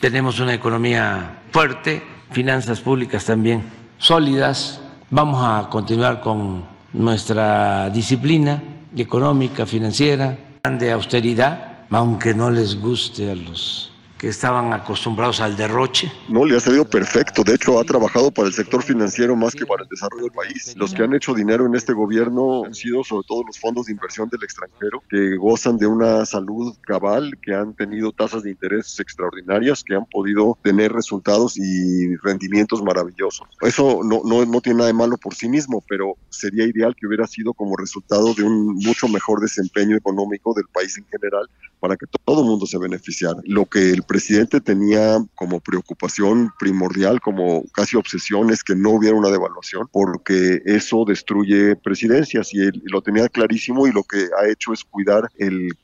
Tenemos 0.00 0.40
una 0.40 0.54
economía 0.54 1.42
fuerte, 1.50 2.02
finanzas 2.30 2.80
públicas 2.80 3.24
también 3.24 3.79
sólidas. 4.00 4.80
Vamos 5.10 5.40
a 5.44 5.68
continuar 5.68 6.20
con 6.20 6.64
nuestra 6.92 7.90
disciplina 7.90 8.62
económica, 8.96 9.66
financiera, 9.66 10.36
de 10.64 10.90
austeridad, 10.90 11.86
aunque 11.90 12.34
no 12.34 12.50
les 12.50 12.80
guste 12.80 13.30
a 13.30 13.34
los 13.34 13.89
que 14.20 14.28
estaban 14.28 14.70
acostumbrados 14.74 15.40
al 15.40 15.56
derroche. 15.56 16.12
No, 16.28 16.44
le 16.44 16.54
ha 16.54 16.60
salido 16.60 16.84
perfecto. 16.84 17.42
De 17.42 17.54
hecho, 17.54 17.80
ha 17.80 17.84
trabajado 17.84 18.30
para 18.30 18.48
el 18.48 18.54
sector 18.54 18.82
financiero 18.82 19.34
más 19.34 19.54
que 19.54 19.64
para 19.64 19.82
el 19.82 19.88
desarrollo 19.88 20.24
del 20.24 20.32
país. 20.32 20.74
Los 20.76 20.92
que 20.92 21.02
han 21.02 21.14
hecho 21.14 21.32
dinero 21.32 21.64
en 21.64 21.74
este 21.74 21.94
gobierno 21.94 22.66
han 22.66 22.74
sido 22.74 23.02
sobre 23.02 23.26
todo 23.26 23.44
los 23.46 23.58
fondos 23.58 23.86
de 23.86 23.92
inversión 23.92 24.28
del 24.28 24.42
extranjero, 24.44 25.02
que 25.08 25.36
gozan 25.36 25.78
de 25.78 25.86
una 25.86 26.26
salud 26.26 26.76
cabal, 26.82 27.32
que 27.40 27.54
han 27.54 27.72
tenido 27.72 28.12
tasas 28.12 28.42
de 28.42 28.50
interés 28.50 29.00
extraordinarias, 29.00 29.82
que 29.82 29.94
han 29.94 30.04
podido 30.04 30.58
tener 30.62 30.92
resultados 30.92 31.56
y 31.56 32.14
rendimientos 32.16 32.82
maravillosos. 32.82 33.48
Eso 33.62 34.00
no, 34.04 34.20
no, 34.22 34.44
no 34.44 34.60
tiene 34.60 34.80
nada 34.80 34.88
de 34.88 34.94
malo 34.94 35.16
por 35.16 35.34
sí 35.34 35.48
mismo, 35.48 35.82
pero 35.88 36.16
sería 36.28 36.66
ideal 36.66 36.94
que 36.94 37.06
hubiera 37.06 37.26
sido 37.26 37.54
como 37.54 37.74
resultado 37.74 38.34
de 38.34 38.42
un 38.42 38.74
mucho 38.74 39.08
mejor 39.08 39.40
desempeño 39.40 39.96
económico 39.96 40.52
del 40.52 40.66
país 40.66 40.98
en 40.98 41.06
general 41.06 41.48
para 41.80 41.96
que 41.96 42.06
todo 42.24 42.42
el 42.42 42.46
mundo 42.46 42.66
se 42.66 42.78
beneficiara. 42.78 43.40
Lo 43.44 43.64
que 43.64 43.90
el 43.90 44.02
presidente 44.10 44.60
tenía 44.60 45.24
como 45.36 45.60
preocupación 45.60 46.50
primordial, 46.58 47.20
como 47.20 47.62
casi 47.72 47.96
obsesión, 47.96 48.50
es 48.50 48.64
que 48.64 48.74
no 48.74 48.90
hubiera 48.90 49.14
una 49.14 49.30
devaluación, 49.30 49.86
porque 49.92 50.60
eso 50.64 51.04
destruye 51.06 51.76
presidencias 51.76 52.52
y 52.52 52.58
él 52.58 52.82
lo 52.86 53.02
tenía 53.02 53.28
clarísimo 53.28 53.86
y 53.86 53.92
lo 53.92 54.02
que 54.02 54.26
ha 54.36 54.48
hecho 54.48 54.72
es 54.72 54.82
cuidar 54.82 55.28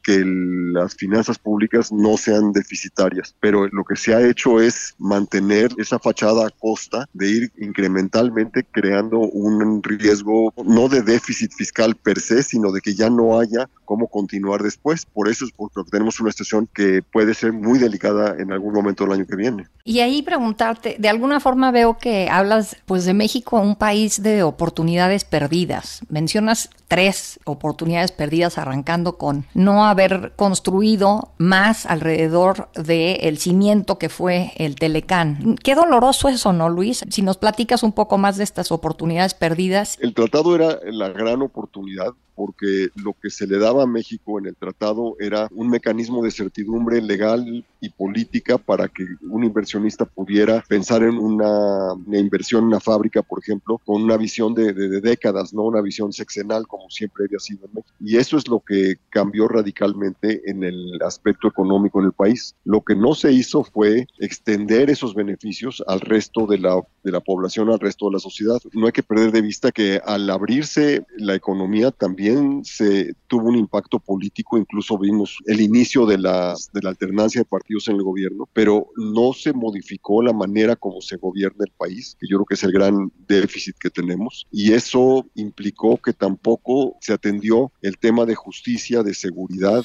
que 0.03 0.25
las 0.25 0.97
finanzas 0.97 1.39
públicas 1.39 1.93
no 1.93 2.17
sean 2.17 2.51
deficitarias. 2.51 3.33
Pero 3.39 3.69
lo 3.69 3.85
que 3.85 3.95
se 3.95 4.13
ha 4.13 4.29
hecho 4.29 4.61
es 4.61 4.97
mantener 4.99 5.71
esa 5.79 6.01
fachada 6.01 6.49
a 6.49 6.51
costa 6.51 7.09
de 7.13 7.31
ir 7.31 7.53
incrementalmente 7.59 8.67
creando 8.73 9.21
un 9.21 9.81
riesgo 9.85 10.53
no 10.65 10.89
de 10.89 11.03
déficit 11.03 11.53
fiscal 11.53 11.95
per 11.95 12.19
se, 12.19 12.43
sino 12.43 12.73
de 12.73 12.81
que 12.81 12.97
ya 12.97 13.09
no 13.09 13.39
haya 13.39 13.69
cómo 13.87 14.09
continuar 14.09 14.63
después. 14.63 15.07
Por 15.07 15.31
eso 15.31 15.47
es 15.47 15.53
porque 15.53 15.91
tenemos 15.91 16.21
una 16.21 16.31
situación 16.31 16.69
que 16.75 17.01
puede 17.03 17.33
ser 17.33 17.55
muy 17.55 17.79
delicada 17.79 18.37
en 18.39 18.53
algún 18.53 18.75
momento 18.75 19.05
del 19.05 19.15
año 19.15 19.27
que 19.27 19.37
viene. 19.37 19.69
Y 19.85 20.01
ahí 20.01 20.21
preguntarte, 20.21 20.97
de 20.99 21.09
alguna 21.09 21.41
forma 21.41 21.71
veo 21.71 21.97
que 21.97 22.29
hablas 22.29 22.77
pues 22.85 23.07
de 23.07 23.15
México, 23.15 23.59
un 23.59 23.77
país 23.77 24.23
de 24.23 24.43
oportunidades 24.43 25.25
perdidas. 25.25 26.01
Mencionas 26.11 26.69
tres 26.89 27.41
oportunidades 27.45 28.13
perdidas 28.13 28.59
arrancando 28.59 29.17
con 29.17 29.47
no 29.55 29.87
haber 29.87 30.33
construido 30.37 31.33
más 31.39 31.87
alrededor 31.87 32.69
del 32.75 33.39
cimiento 33.39 33.99
que 33.99 34.09
fue 34.09 34.53
el 34.57 34.77
Telecán. 34.77 35.57
Qué 35.63 35.75
doloroso 35.75 36.29
eso, 36.29 36.53
¿no, 36.53 36.69
Luis? 36.69 37.05
Si 37.09 37.23
nos 37.23 37.39
platicas 37.39 37.83
un 37.83 37.93
poco 37.93 38.19
más 38.19 38.37
de 38.37 38.45
estas 38.45 38.73
oportunidades 38.73 39.35
perdidas. 39.35 39.99
El 40.01 40.15
tratado 40.15 40.55
era 40.55 40.79
la 40.85 41.09
gran 41.11 41.43
oportunidad 41.43 42.15
porque 42.37 42.91
lo 42.95 43.15
que 43.15 43.31
se 43.31 43.47
le 43.47 43.59
daba 43.59 43.85
a 43.85 43.87
México 43.87 44.39
en 44.39 44.47
el 44.47 44.55
tratado 44.55 45.17
era 45.19 45.49
un 45.53 45.69
mecanismo 45.71 46.23
de 46.23 46.31
certidumbre 46.31 47.01
legal 47.01 47.65
y 47.81 47.91
política 47.91 48.59
para 48.59 48.89
que 48.89 49.05
un 49.23 49.45
inversionista 49.45 50.05
pudiera 50.05 50.65
pensar 50.69 51.03
en 51.03 51.19
una, 51.19 51.95
inversión 52.13 52.63
en 52.63 52.69
una 52.69 52.81
fábrica, 52.81 53.23
por 53.23 53.41
ejemplo, 53.41 53.81
con 53.85 54.03
una 54.03 54.17
visión 54.17 54.55
de, 54.55 54.73
décadas, 55.01 55.53
no 55.53 55.63
una 55.63 55.81
visión 55.81 56.13
sexenal 56.13 56.67
como 56.67 56.89
siempre 56.91 57.25
había 57.27 57.39
sido 57.39 57.67
en 57.67 57.75
México. 57.75 57.95
Y 58.01 58.17
eso 58.17 58.37
es 58.37 58.49
lo 58.49 58.61
que 58.61 58.97
cambió 59.11 59.49
radicalmente 59.49 60.43
en 60.49 60.65
el 60.65 61.01
aspecto 61.03 61.49
económico 61.49 62.01
en 62.01 62.07
el 62.07 62.13
país. 62.13 62.55
Lo 62.65 62.83
que 62.83 62.95
no 62.95 63.15
se 63.15 63.33
hizo 63.33 63.65
fue 63.65 64.07
extender 64.19 64.91
esos 64.91 65.15
beneficios 65.15 65.83
al 65.87 66.01
resto 66.01 66.47
de 66.47 66.59
la, 66.59 66.81
de 67.03 67.13
la 67.13 67.21
población, 67.21 67.71
al 67.71 67.81
resto 67.81 68.07
de 68.07 68.13
la 68.13 68.19
sociedad. 68.19 68.59
No 68.73 68.87
hay 68.87 68.93
que 68.93 69.03
perder 69.03 69.33
de 69.33 69.43
vista 69.43 69.73
que 69.73 70.01
al 70.05 70.29
abrirse 70.31 71.05
la 71.17 71.35
economía 71.35 71.91
también 71.91 72.65
se 72.65 73.15
tuvo 73.27 73.49
un 73.49 73.57
impacto 73.57 73.99
político, 73.99 74.59
incluso 74.59 74.99
vimos 74.99 75.39
el 75.47 75.61
inicio 75.61 76.07
de 76.07 76.19
la, 76.19 76.55
de 76.73 76.83
la 76.83 76.91
alternancia 76.91 77.41
de 77.41 77.45
partidos 77.67 77.89
en 77.89 77.97
el 77.97 78.03
gobierno, 78.03 78.49
pero 78.53 78.91
no 78.97 79.33
se 79.33 79.53
modificó 79.53 80.23
la 80.23 80.33
manera 80.33 80.77
como 80.77 81.01
se 81.01 81.17
gobierna 81.17 81.65
el 81.67 81.73
país, 81.77 82.17
que 82.21 82.29
yo 82.31 82.37
creo 82.37 82.47
que 82.47 82.55
es 82.55 82.63
el 82.63 82.71
gran 82.71 83.11
déficit 83.27 83.77
que 83.77 83.91
tenemos, 83.91 84.47
y 84.53 84.73
eso 84.73 85.27
implicó 85.35 85.97
que 85.97 86.13
tampoco 86.13 86.97
se 87.01 87.13
atendió 87.13 87.73
el 87.83 87.99
tema 87.99 88.25
de 88.25 88.37
justicia, 88.37 89.03
de 89.03 89.15
seguridad. 89.15 89.83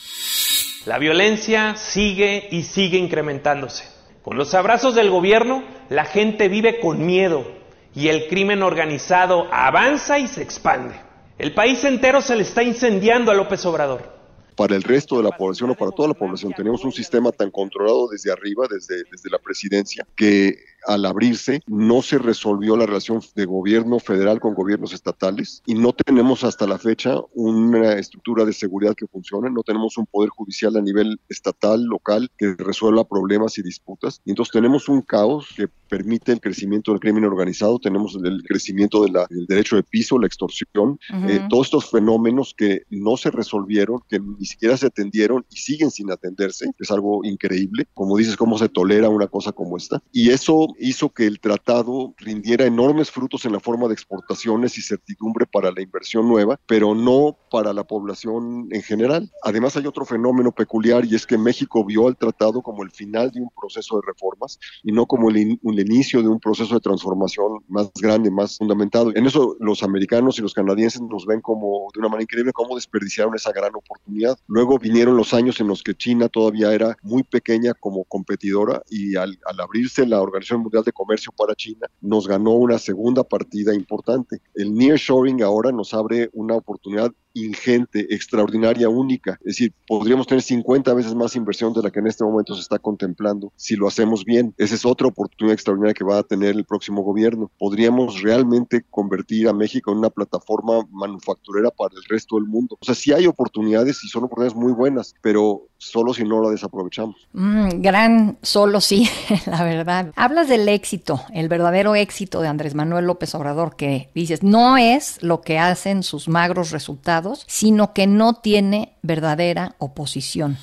La 0.85 0.99
violencia 0.99 1.75
sigue 1.75 2.47
y 2.51 2.63
sigue 2.63 2.99
incrementándose. 2.99 3.85
Con 4.21 4.37
los 4.37 4.53
abrazos 4.53 4.93
del 4.93 5.09
gobierno, 5.09 5.63
la 5.89 6.05
gente 6.05 6.49
vive 6.49 6.79
con 6.79 7.03
miedo 7.03 7.47
y 7.95 8.09
el 8.09 8.27
crimen 8.27 8.61
organizado 8.61 9.47
avanza 9.51 10.19
y 10.19 10.27
se 10.27 10.43
expande. 10.43 10.93
El 11.39 11.55
país 11.55 11.83
entero 11.83 12.21
se 12.21 12.35
le 12.35 12.43
está 12.43 12.61
incendiando 12.61 13.31
a 13.31 13.33
López 13.33 13.65
Obrador 13.65 14.20
para 14.55 14.75
el 14.75 14.83
resto 14.83 15.17
de 15.17 15.23
la 15.23 15.31
población 15.31 15.69
o 15.69 15.75
para 15.75 15.91
toda 15.91 16.09
la 16.09 16.13
población. 16.13 16.53
Tenemos 16.55 16.83
un 16.83 16.91
sistema 16.91 17.31
tan 17.31 17.51
controlado 17.51 18.09
desde 18.09 18.31
arriba, 18.31 18.65
desde, 18.69 19.03
desde 19.11 19.29
la 19.29 19.39
presidencia, 19.39 20.05
que 20.15 20.57
al 20.87 21.05
abrirse 21.05 21.61
no 21.67 22.01
se 22.01 22.17
resolvió 22.17 22.75
la 22.75 22.85
relación 22.85 23.21
de 23.35 23.45
gobierno 23.45 23.99
federal 23.99 24.39
con 24.39 24.53
gobiernos 24.53 24.93
estatales 24.93 25.61
y 25.65 25.75
no 25.75 25.93
tenemos 25.93 26.43
hasta 26.43 26.65
la 26.65 26.79
fecha 26.79 27.17
una 27.33 27.93
estructura 27.93 28.45
de 28.45 28.53
seguridad 28.53 28.95
que 28.95 29.07
funcione, 29.07 29.49
no 29.49 29.63
tenemos 29.63 29.97
un 29.97 30.05
poder 30.05 30.29
judicial 30.29 30.75
a 30.77 30.81
nivel 30.81 31.19
estatal, 31.29 31.83
local, 31.83 32.29
que 32.37 32.55
resuelva 32.57 33.07
problemas 33.07 33.57
y 33.57 33.61
disputas. 33.61 34.21
Y 34.25 34.31
entonces 34.31 34.51
tenemos 34.51 34.89
un 34.89 35.01
caos 35.01 35.49
que 35.55 35.67
permite 35.67 36.31
el 36.31 36.39
crecimiento 36.39 36.91
del 36.91 37.01
crimen 37.01 37.25
organizado, 37.25 37.77
tenemos 37.77 38.17
el 38.23 38.43
crecimiento 38.43 39.03
del 39.03 39.13
derecho 39.47 39.75
de 39.75 39.83
piso, 39.83 40.17
la 40.17 40.27
extorsión, 40.27 40.97
eh, 41.27 41.45
todos 41.49 41.67
estos 41.67 41.91
fenómenos 41.91 42.53
que 42.55 42.83
no 42.89 43.17
se 43.17 43.29
resolvieron, 43.29 43.99
que 44.07 44.19
ni 44.19 44.45
siquiera 44.51 44.77
se 44.77 44.87
atendieron 44.87 45.45
y 45.49 45.57
siguen 45.57 45.91
sin 45.91 46.11
atenderse, 46.11 46.69
es 46.79 46.91
algo 46.91 47.21
increíble. 47.23 47.87
Como 47.93 48.17
dices, 48.17 48.37
cómo 48.37 48.57
se 48.57 48.69
tolera 48.69 49.09
una 49.09 49.27
cosa 49.27 49.51
como 49.51 49.77
esta. 49.77 50.01
Y 50.11 50.29
eso 50.29 50.67
hizo 50.79 51.09
que 51.09 51.25
el 51.25 51.39
tratado 51.39 52.13
rindiera 52.17 52.65
enormes 52.65 53.11
frutos 53.11 53.45
en 53.45 53.53
la 53.53 53.59
forma 53.59 53.87
de 53.87 53.93
exportaciones 53.93 54.77
y 54.77 54.81
certidumbre 54.81 55.45
para 55.45 55.71
la 55.71 55.81
inversión 55.81 56.27
nueva, 56.27 56.59
pero 56.67 56.95
no 56.95 57.37
para 57.49 57.73
la 57.73 57.83
población 57.83 58.67
en 58.71 58.81
general. 58.81 59.31
Además 59.43 59.75
hay 59.77 59.87
otro 59.87 60.05
fenómeno 60.05 60.51
peculiar 60.51 61.05
y 61.05 61.15
es 61.15 61.25
que 61.25 61.37
México 61.37 61.85
vio 61.85 62.07
al 62.07 62.17
tratado 62.17 62.61
como 62.61 62.83
el 62.83 62.91
final 62.91 63.31
de 63.31 63.41
un 63.41 63.49
proceso 63.59 63.95
de 63.97 64.01
reformas 64.07 64.59
y 64.83 64.91
no 64.91 65.05
como 65.05 65.29
el, 65.29 65.59
inicio 65.63 66.21
de 66.21 66.27
un 66.27 66.39
proceso 66.39 66.75
de 66.75 66.79
transformación 66.79 67.63
más 67.67 67.91
grande, 67.99 68.29
más 68.29 68.57
fundamentado. 68.57 69.11
En 69.15 69.25
eso 69.25 69.55
los 69.59 69.83
americanos 69.83 70.37
y 70.37 70.41
los 70.41 70.53
canadienses 70.53 71.01
nos 71.01 71.25
ven 71.25 71.41
como 71.41 71.87
de 71.93 71.99
una 71.99 72.09
manera 72.09 72.23
increíble 72.23 72.53
cómo 72.53 72.75
desperdiciaron 72.75 73.35
esa 73.35 73.51
gran 73.51 73.75
oportunidad. 73.75 74.30
Luego 74.47 74.77
vinieron 74.77 75.17
los 75.17 75.33
años 75.33 75.59
en 75.59 75.67
los 75.67 75.83
que 75.83 75.95
China 75.95 76.29
todavía 76.29 76.73
era 76.73 76.97
muy 77.01 77.23
pequeña 77.23 77.73
como 77.73 78.03
competidora 78.05 78.81
y 78.89 79.15
al, 79.15 79.39
al 79.45 79.59
abrirse 79.59 80.05
la 80.05 80.21
Organización 80.21 80.61
Mundial 80.61 80.83
de 80.83 80.91
Comercio 80.91 81.31
para 81.37 81.55
China, 81.55 81.87
nos 82.01 82.27
ganó 82.27 82.51
una 82.51 82.79
segunda 82.79 83.23
partida 83.23 83.73
importante. 83.73 84.41
El 84.55 84.73
nearshoring 84.73 85.43
ahora 85.43 85.71
nos 85.71 85.93
abre 85.93 86.29
una 86.33 86.55
oportunidad 86.55 87.11
ingente, 87.33 88.13
extraordinaria, 88.13 88.89
única. 88.89 89.37
Es 89.41 89.57
decir, 89.57 89.73
podríamos 89.87 90.27
tener 90.27 90.41
50 90.41 90.93
veces 90.93 91.15
más 91.15 91.35
inversión 91.35 91.73
de 91.73 91.81
la 91.81 91.91
que 91.91 91.99
en 91.99 92.07
este 92.07 92.23
momento 92.23 92.55
se 92.55 92.61
está 92.61 92.79
contemplando 92.79 93.51
si 93.55 93.75
lo 93.75 93.87
hacemos 93.87 94.25
bien. 94.25 94.53
Esa 94.57 94.75
es 94.75 94.85
otra 94.85 95.07
oportunidad 95.07 95.53
extraordinaria 95.53 95.93
que 95.93 96.03
va 96.03 96.19
a 96.19 96.23
tener 96.23 96.55
el 96.55 96.65
próximo 96.65 97.03
gobierno. 97.03 97.51
Podríamos 97.57 98.21
realmente 98.21 98.83
convertir 98.89 99.47
a 99.47 99.53
México 99.53 99.91
en 99.91 99.99
una 99.99 100.09
plataforma 100.09 100.85
manufacturera 100.91 101.69
para 101.71 101.95
el 101.95 102.03
resto 102.07 102.35
del 102.35 102.45
mundo. 102.45 102.77
O 102.79 102.85
sea, 102.85 102.95
sí 102.95 103.13
hay 103.13 103.27
oportunidades 103.27 104.03
y 104.03 104.07
son 104.07 104.23
oportunidades 104.23 104.55
muy 104.55 104.73
buenas, 104.73 105.15
pero 105.21 105.67
solo 105.77 106.13
si 106.13 106.23
no 106.23 106.41
la 106.41 106.49
desaprovechamos. 106.49 107.27
Mm, 107.33 107.81
gran 107.81 108.37
solo 108.41 108.81
sí, 108.81 109.09
la 109.45 109.63
verdad. 109.63 110.11
Hablas 110.15 110.47
del 110.47 110.67
éxito, 110.69 111.21
el 111.33 111.49
verdadero 111.49 111.95
éxito 111.95 112.41
de 112.41 112.47
Andrés 112.47 112.75
Manuel 112.75 113.05
López 113.05 113.33
Obrador, 113.35 113.75
que 113.75 114.09
dices, 114.13 114.43
no 114.43 114.77
es 114.77 115.21
lo 115.23 115.41
que 115.41 115.57
hacen 115.57 116.03
sus 116.03 116.27
magros 116.27 116.71
resultados 116.71 117.20
sino 117.47 117.93
que 117.93 118.07
no 118.07 118.35
tiene 118.35 118.93
verdadera 119.01 119.75
oposición 119.79 120.57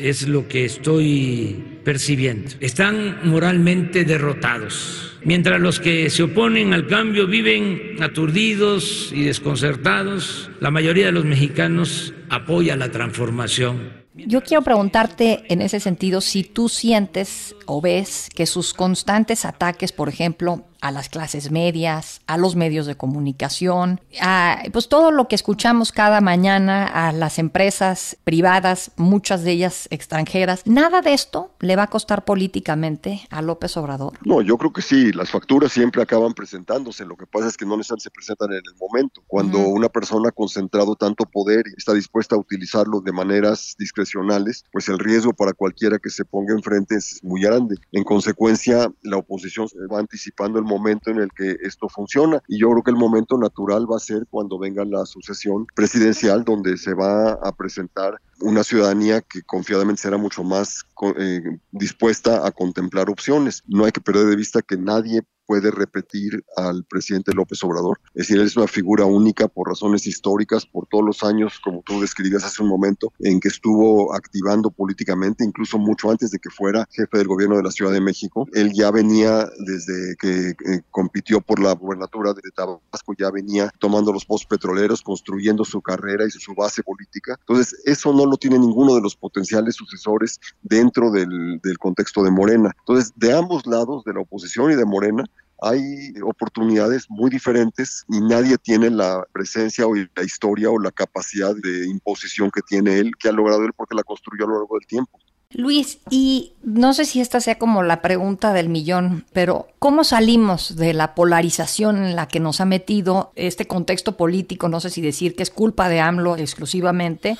es 0.00 0.28
lo 0.28 0.48
que 0.48 0.64
estoy 0.64 1.80
percibiendo. 1.84 2.50
Están 2.60 3.28
moralmente 3.28 4.04
derrotados, 4.04 5.16
mientras 5.24 5.60
los 5.60 5.80
que 5.80 6.10
se 6.10 6.22
oponen 6.24 6.72
al 6.72 6.86
cambio 6.86 7.26
viven 7.26 7.96
aturdidos 8.00 9.10
y 9.12 9.24
desconcertados, 9.24 10.50
la 10.60 10.70
mayoría 10.70 11.06
de 11.06 11.12
los 11.12 11.24
mexicanos 11.24 12.14
apoya 12.28 12.76
la 12.76 12.90
transformación. 12.90 14.02
Yo 14.14 14.42
quiero 14.42 14.62
preguntarte 14.62 15.44
en 15.48 15.62
ese 15.62 15.80
sentido 15.80 16.20
si 16.20 16.44
tú 16.44 16.68
sientes 16.68 17.56
o 17.64 17.80
ves 17.80 18.28
que 18.34 18.44
sus 18.44 18.74
constantes 18.74 19.46
ataques, 19.46 19.90
por 19.90 20.10
ejemplo, 20.10 20.66
a 20.82 20.90
las 20.90 21.08
clases 21.08 21.50
medias, 21.50 22.20
a 22.26 22.36
los 22.36 22.56
medios 22.56 22.86
de 22.86 22.96
comunicación, 22.96 24.00
a 24.20 24.62
pues 24.72 24.88
todo 24.88 25.12
lo 25.12 25.28
que 25.28 25.36
escuchamos 25.36 25.92
cada 25.92 26.20
mañana, 26.20 26.86
a 26.86 27.12
las 27.12 27.38
empresas 27.38 28.16
privadas, 28.24 28.90
muchas 28.96 29.44
de 29.44 29.52
ellas 29.52 29.86
extranjeras. 29.90 30.66
¿Nada 30.66 31.00
de 31.00 31.14
esto 31.14 31.52
le 31.60 31.76
va 31.76 31.84
a 31.84 31.86
costar 31.86 32.24
políticamente 32.24 33.22
a 33.30 33.42
López 33.42 33.76
Obrador? 33.76 34.18
No, 34.24 34.42
yo 34.42 34.58
creo 34.58 34.72
que 34.72 34.82
sí, 34.82 35.12
las 35.12 35.30
facturas 35.30 35.72
siempre 35.72 36.02
acaban 36.02 36.34
presentándose, 36.34 37.06
lo 37.06 37.16
que 37.16 37.26
pasa 37.26 37.46
es 37.46 37.56
que 37.56 37.64
no 37.64 37.76
necesariamente 37.76 38.02
se 38.02 38.10
presentan 38.10 38.50
en 38.50 38.62
el 38.66 38.74
momento. 38.80 39.22
Cuando 39.28 39.58
una 39.60 39.88
persona 39.88 40.30
ha 40.30 40.32
concentrado 40.32 40.96
tanto 40.96 41.24
poder 41.26 41.64
y 41.68 41.74
está 41.78 41.94
dispuesta 41.94 42.34
a 42.34 42.38
utilizarlo 42.38 43.00
de 43.00 43.12
maneras 43.12 43.76
discrecionales, 43.78 44.64
pues 44.72 44.88
el 44.88 44.98
riesgo 44.98 45.32
para 45.32 45.52
cualquiera 45.52 46.00
que 46.00 46.10
se 46.10 46.24
ponga 46.24 46.54
enfrente 46.54 46.96
es 46.96 47.20
muy 47.22 47.42
grande. 47.42 47.76
En 47.92 48.02
consecuencia, 48.02 48.92
la 49.02 49.18
oposición 49.18 49.68
se 49.68 49.78
va 49.86 50.00
anticipando 50.00 50.58
el 50.58 50.64
momento 50.72 51.10
en 51.10 51.18
el 51.18 51.30
que 51.32 51.56
esto 51.62 51.88
funciona. 51.88 52.42
Y 52.48 52.58
yo 52.58 52.70
creo 52.70 52.82
que 52.82 52.90
el 52.90 52.96
momento 52.96 53.38
natural 53.38 53.90
va 53.90 53.96
a 53.96 54.00
ser 54.00 54.26
cuando 54.30 54.58
venga 54.58 54.84
la 54.84 55.06
sucesión 55.06 55.66
presidencial, 55.74 56.44
donde 56.44 56.76
se 56.76 56.94
va 56.94 57.32
a 57.32 57.52
presentar 57.52 58.20
una 58.40 58.64
ciudadanía 58.64 59.20
que 59.20 59.42
confiadamente 59.42 60.02
será 60.02 60.16
mucho 60.16 60.42
más 60.42 60.84
eh, 61.16 61.58
dispuesta 61.70 62.46
a 62.46 62.50
contemplar 62.50 63.08
opciones. 63.10 63.62
No 63.66 63.84
hay 63.84 63.92
que 63.92 64.00
perder 64.00 64.26
de 64.26 64.36
vista 64.36 64.62
que 64.62 64.76
nadie 64.76 65.22
puede 65.52 65.70
repetir 65.70 66.42
al 66.56 66.82
presidente 66.84 67.34
López 67.34 67.62
Obrador. 67.62 68.00
Es 68.14 68.22
decir, 68.26 68.38
él 68.38 68.46
es 68.46 68.56
una 68.56 68.66
figura 68.66 69.04
única 69.04 69.48
por 69.48 69.68
razones 69.68 70.06
históricas, 70.06 70.64
por 70.64 70.86
todos 70.86 71.04
los 71.04 71.22
años, 71.22 71.60
como 71.62 71.82
tú 71.82 72.00
describías 72.00 72.42
hace 72.42 72.62
un 72.62 72.70
momento, 72.70 73.12
en 73.18 73.38
que 73.38 73.48
estuvo 73.48 74.14
activando 74.14 74.70
políticamente, 74.70 75.44
incluso 75.44 75.76
mucho 75.76 76.10
antes 76.10 76.30
de 76.30 76.38
que 76.38 76.48
fuera 76.48 76.88
jefe 76.90 77.18
del 77.18 77.26
gobierno 77.26 77.58
de 77.58 77.64
la 77.64 77.70
Ciudad 77.70 77.92
de 77.92 78.00
México. 78.00 78.48
Él 78.54 78.72
ya 78.72 78.90
venía 78.90 79.46
desde 79.66 80.16
que 80.18 80.48
eh, 80.48 80.80
compitió 80.90 81.42
por 81.42 81.60
la 81.60 81.72
gubernatura 81.72 82.32
de 82.32 82.50
Tabasco, 82.56 83.12
ya 83.18 83.30
venía 83.30 83.70
tomando 83.78 84.10
los 84.10 84.24
postos 84.24 84.46
petroleros, 84.46 85.02
construyendo 85.02 85.66
su 85.66 85.82
carrera 85.82 86.24
y 86.24 86.30
su 86.30 86.54
base 86.54 86.82
política. 86.82 87.36
Entonces, 87.40 87.78
eso 87.84 88.14
no 88.14 88.24
lo 88.24 88.38
tiene 88.38 88.58
ninguno 88.58 88.94
de 88.94 89.02
los 89.02 89.16
potenciales 89.16 89.74
sucesores 89.74 90.40
dentro 90.62 91.10
del, 91.10 91.60
del 91.62 91.76
contexto 91.76 92.22
de 92.22 92.30
Morena. 92.30 92.70
Entonces, 92.78 93.12
de 93.16 93.36
ambos 93.36 93.66
lados, 93.66 94.02
de 94.04 94.14
la 94.14 94.20
oposición 94.20 94.72
y 94.72 94.76
de 94.76 94.86
Morena, 94.86 95.24
hay 95.62 96.12
oportunidades 96.22 97.06
muy 97.08 97.30
diferentes 97.30 98.04
y 98.08 98.20
nadie 98.20 98.58
tiene 98.58 98.90
la 98.90 99.24
presencia 99.32 99.86
o 99.86 99.94
la 99.94 100.24
historia 100.24 100.70
o 100.70 100.78
la 100.78 100.90
capacidad 100.90 101.54
de 101.54 101.86
imposición 101.88 102.50
que 102.50 102.62
tiene 102.62 102.98
él, 102.98 103.12
que 103.18 103.28
ha 103.28 103.32
logrado 103.32 103.64
él 103.64 103.72
porque 103.76 103.94
la 103.94 104.02
construyó 104.02 104.44
a 104.44 104.48
lo 104.48 104.58
largo 104.58 104.76
del 104.78 104.86
tiempo. 104.86 105.18
Luis, 105.54 105.98
y 106.10 106.54
no 106.64 106.94
sé 106.94 107.04
si 107.04 107.20
esta 107.20 107.40
sea 107.40 107.58
como 107.58 107.82
la 107.82 108.00
pregunta 108.00 108.52
del 108.54 108.70
millón, 108.70 109.26
pero 109.32 109.68
¿cómo 109.78 110.02
salimos 110.02 110.76
de 110.76 110.94
la 110.94 111.14
polarización 111.14 111.98
en 111.98 112.16
la 112.16 112.26
que 112.26 112.40
nos 112.40 112.60
ha 112.60 112.64
metido 112.64 113.32
este 113.36 113.66
contexto 113.66 114.16
político? 114.16 114.68
No 114.68 114.80
sé 114.80 114.88
si 114.90 115.02
decir 115.02 115.36
que 115.36 115.42
es 115.42 115.50
culpa 115.50 115.88
de 115.88 116.00
AMLO 116.00 116.38
exclusivamente. 116.38 117.36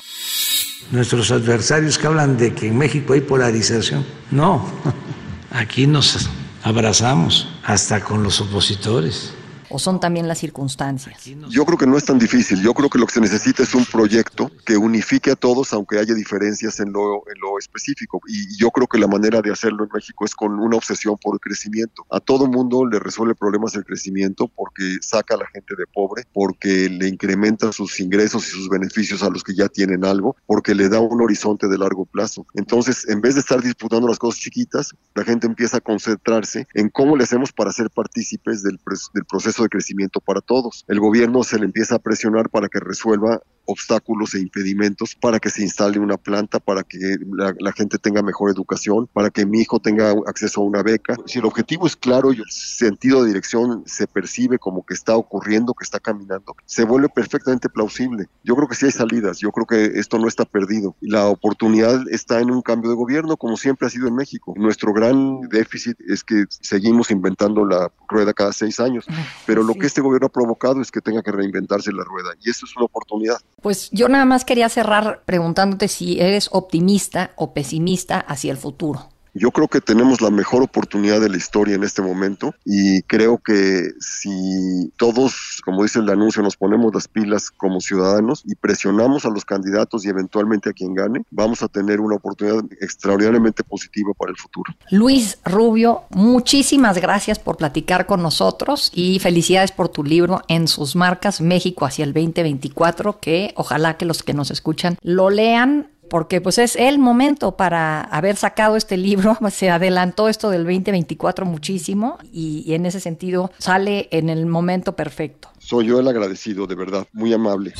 Nuestros 0.90 1.30
adversarios 1.30 1.96
que 1.96 2.06
hablan 2.06 2.36
de 2.36 2.54
que 2.54 2.68
en 2.68 2.76
México 2.76 3.14
hay 3.14 3.22
polarización, 3.22 4.04
no, 4.30 4.62
aquí 5.50 5.86
nos 5.86 6.28
abrazamos 6.62 7.48
hasta 7.64 8.00
con 8.00 8.22
los 8.22 8.40
opositores 8.40 9.34
o 9.72 9.78
son 9.78 10.00
también 10.00 10.28
las 10.28 10.38
circunstancias? 10.38 11.24
Yo 11.48 11.64
creo 11.64 11.78
que 11.78 11.86
no 11.86 11.96
es 11.96 12.04
tan 12.04 12.18
difícil. 12.18 12.62
Yo 12.62 12.74
creo 12.74 12.90
que 12.90 12.98
lo 12.98 13.06
que 13.06 13.14
se 13.14 13.20
necesita 13.20 13.62
es 13.62 13.74
un 13.74 13.84
proyecto 13.84 14.50
que 14.64 14.76
unifique 14.76 15.30
a 15.30 15.36
todos, 15.36 15.72
aunque 15.72 15.98
haya 15.98 16.14
diferencias 16.14 16.78
en 16.80 16.92
lo, 16.92 17.22
en 17.28 17.40
lo 17.40 17.58
específico. 17.58 18.20
Y 18.28 18.56
yo 18.58 18.70
creo 18.70 18.86
que 18.86 18.98
la 18.98 19.08
manera 19.08 19.40
de 19.40 19.50
hacerlo 19.50 19.84
en 19.84 19.90
México 19.92 20.24
es 20.24 20.34
con 20.34 20.58
una 20.58 20.76
obsesión 20.76 21.16
por 21.20 21.36
el 21.36 21.40
crecimiento. 21.40 22.04
A 22.10 22.20
todo 22.20 22.46
mundo 22.46 22.84
le 22.84 22.98
resuelve 22.98 23.34
problemas 23.34 23.74
el 23.74 23.84
crecimiento 23.84 24.48
porque 24.48 24.98
saca 25.00 25.34
a 25.34 25.38
la 25.38 25.46
gente 25.46 25.74
de 25.76 25.86
pobre, 25.86 26.24
porque 26.32 26.88
le 26.88 27.08
incrementa 27.08 27.72
sus 27.72 27.98
ingresos 28.00 28.46
y 28.48 28.50
sus 28.50 28.68
beneficios 28.68 29.22
a 29.22 29.30
los 29.30 29.42
que 29.42 29.54
ya 29.54 29.68
tienen 29.68 30.04
algo, 30.04 30.36
porque 30.46 30.74
le 30.74 30.88
da 30.88 31.00
un 31.00 31.20
horizonte 31.22 31.68
de 31.68 31.78
largo 31.78 32.04
plazo. 32.04 32.46
Entonces, 32.54 33.08
en 33.08 33.20
vez 33.20 33.34
de 33.34 33.40
estar 33.40 33.62
disputando 33.62 34.06
las 34.06 34.18
cosas 34.18 34.40
chiquitas, 34.40 34.94
la 35.14 35.24
gente 35.24 35.46
empieza 35.46 35.78
a 35.78 35.80
concentrarse 35.80 36.66
en 36.74 36.88
cómo 36.90 37.16
le 37.16 37.24
hacemos 37.24 37.52
para 37.52 37.72
ser 37.72 37.90
partícipes 37.90 38.62
del, 38.62 38.78
del 39.14 39.24
proceso 39.24 39.61
de 39.62 39.68
crecimiento 39.68 40.20
para 40.20 40.40
todos. 40.40 40.84
El 40.88 41.00
gobierno 41.00 41.42
se 41.42 41.58
le 41.58 41.64
empieza 41.64 41.96
a 41.96 41.98
presionar 41.98 42.50
para 42.50 42.68
que 42.68 42.80
resuelva 42.80 43.40
obstáculos 43.66 44.34
e 44.34 44.40
impedimentos 44.40 45.14
para 45.14 45.38
que 45.38 45.50
se 45.50 45.62
instale 45.62 45.98
una 45.98 46.16
planta, 46.16 46.60
para 46.60 46.82
que 46.82 47.16
la, 47.32 47.72
gente 47.72 47.98
tenga 47.98 48.22
mejor 48.22 48.50
educación, 48.50 49.08
para 49.12 49.30
que 49.30 49.46
mi 49.46 49.60
hijo 49.60 49.78
tenga 49.78 50.10
acceso 50.26 50.60
a 50.60 50.64
una 50.64 50.82
beca. 50.82 51.16
Si 51.26 51.38
el 51.38 51.46
objetivo 51.46 51.86
es 51.86 51.96
claro 51.96 52.32
y 52.32 52.36
el 52.36 52.50
sentido 52.50 53.22
de 53.22 53.28
dirección 53.28 53.82
se 53.86 54.06
percibe 54.06 54.58
como 54.58 54.84
que 54.84 54.94
está 54.94 55.16
ocurriendo, 55.16 55.74
que 55.74 55.84
está 55.84 56.00
caminando, 56.00 56.54
se 56.66 56.84
vuelve 56.84 57.08
perfectamente 57.08 57.68
plausible. 57.68 58.26
Yo 58.44 58.54
creo 58.56 58.68
que 58.68 58.74
sí 58.74 58.86
hay 58.86 58.92
salidas, 58.92 59.38
yo 59.38 59.50
creo 59.52 59.66
que 59.66 59.98
esto 59.98 60.18
no 60.18 60.28
está 60.28 60.44
perdido. 60.44 60.94
La 61.00 61.26
oportunidad 61.26 62.02
está 62.10 62.40
en 62.40 62.50
un 62.50 62.62
cambio 62.62 62.90
de 62.90 62.96
gobierno, 62.96 63.36
como 63.36 63.56
siempre 63.56 63.86
ha 63.86 63.90
sido 63.90 64.08
en 64.08 64.14
México. 64.14 64.54
Nuestro 64.56 64.92
gran 64.92 65.40
déficit 65.48 65.98
es 66.08 66.24
que 66.24 66.44
seguimos 66.48 67.10
inventando 67.10 67.64
la 67.64 67.90
rueda 68.08 68.34
cada 68.34 68.52
seis 68.52 68.80
años, 68.80 69.06
pero 69.46 69.62
lo 69.62 69.74
que 69.74 69.86
este 69.86 70.00
gobierno 70.00 70.26
ha 70.26 70.32
provocado 70.32 70.80
es 70.80 70.90
que 70.90 71.00
tenga 71.00 71.22
que 71.22 71.32
reinventarse 71.32 71.92
la 71.92 72.04
rueda 72.04 72.34
y 72.40 72.50
eso 72.50 72.66
es 72.66 72.76
una 72.76 72.86
oportunidad. 72.86 73.38
Pues 73.60 73.90
yo 73.92 74.08
nada 74.08 74.24
más 74.24 74.44
quería 74.44 74.68
cerrar 74.68 75.22
preguntándote 75.24 75.88
si 75.88 76.20
eres 76.20 76.48
optimista 76.52 77.30
o 77.36 77.54
pesimista 77.54 78.18
hacia 78.18 78.50
el 78.50 78.58
futuro. 78.58 79.11
Yo 79.34 79.50
creo 79.50 79.68
que 79.68 79.80
tenemos 79.80 80.20
la 80.20 80.30
mejor 80.30 80.62
oportunidad 80.62 81.20
de 81.20 81.30
la 81.30 81.38
historia 81.38 81.74
en 81.74 81.84
este 81.84 82.02
momento 82.02 82.54
y 82.64 83.02
creo 83.02 83.38
que 83.38 83.88
si 83.98 84.92
todos, 84.96 85.60
como 85.64 85.82
dice 85.82 86.00
el 86.00 86.10
anuncio, 86.10 86.42
nos 86.42 86.56
ponemos 86.56 86.94
las 86.94 87.08
pilas 87.08 87.50
como 87.50 87.80
ciudadanos 87.80 88.42
y 88.44 88.54
presionamos 88.54 89.24
a 89.24 89.30
los 89.30 89.44
candidatos 89.46 90.04
y 90.04 90.10
eventualmente 90.10 90.68
a 90.68 90.72
quien 90.74 90.94
gane, 90.94 91.22
vamos 91.30 91.62
a 91.62 91.68
tener 91.68 92.00
una 92.00 92.16
oportunidad 92.16 92.62
extraordinariamente 92.80 93.64
positiva 93.64 94.12
para 94.18 94.32
el 94.32 94.36
futuro. 94.36 94.74
Luis 94.90 95.38
Rubio, 95.44 96.02
muchísimas 96.10 96.98
gracias 96.98 97.38
por 97.38 97.56
platicar 97.56 98.06
con 98.06 98.22
nosotros 98.22 98.90
y 98.94 99.18
felicidades 99.18 99.72
por 99.72 99.88
tu 99.88 100.04
libro 100.04 100.42
En 100.48 100.68
sus 100.68 100.94
marcas 100.94 101.40
México 101.40 101.86
hacia 101.86 102.04
el 102.04 102.12
2024, 102.12 103.18
que 103.18 103.54
ojalá 103.56 103.96
que 103.96 104.04
los 104.04 104.22
que 104.22 104.34
nos 104.34 104.50
escuchan 104.50 104.98
lo 105.02 105.30
lean 105.30 105.91
porque 106.10 106.40
pues 106.40 106.58
es 106.58 106.76
el 106.76 106.98
momento 106.98 107.56
para 107.56 108.02
haber 108.02 108.36
sacado 108.36 108.76
este 108.76 108.96
libro. 108.96 109.36
Se 109.50 109.70
adelantó 109.70 110.28
esto 110.28 110.50
del 110.50 110.64
2024 110.64 111.46
muchísimo 111.46 112.18
y, 112.32 112.64
y 112.66 112.74
en 112.74 112.86
ese 112.86 113.00
sentido 113.00 113.50
sale 113.58 114.08
en 114.10 114.28
el 114.28 114.46
momento 114.46 114.94
perfecto. 114.94 115.48
Soy 115.58 115.86
yo 115.86 116.00
el 116.00 116.08
agradecido, 116.08 116.66
de 116.66 116.74
verdad, 116.74 117.06
muy 117.12 117.32
amable. 117.32 117.72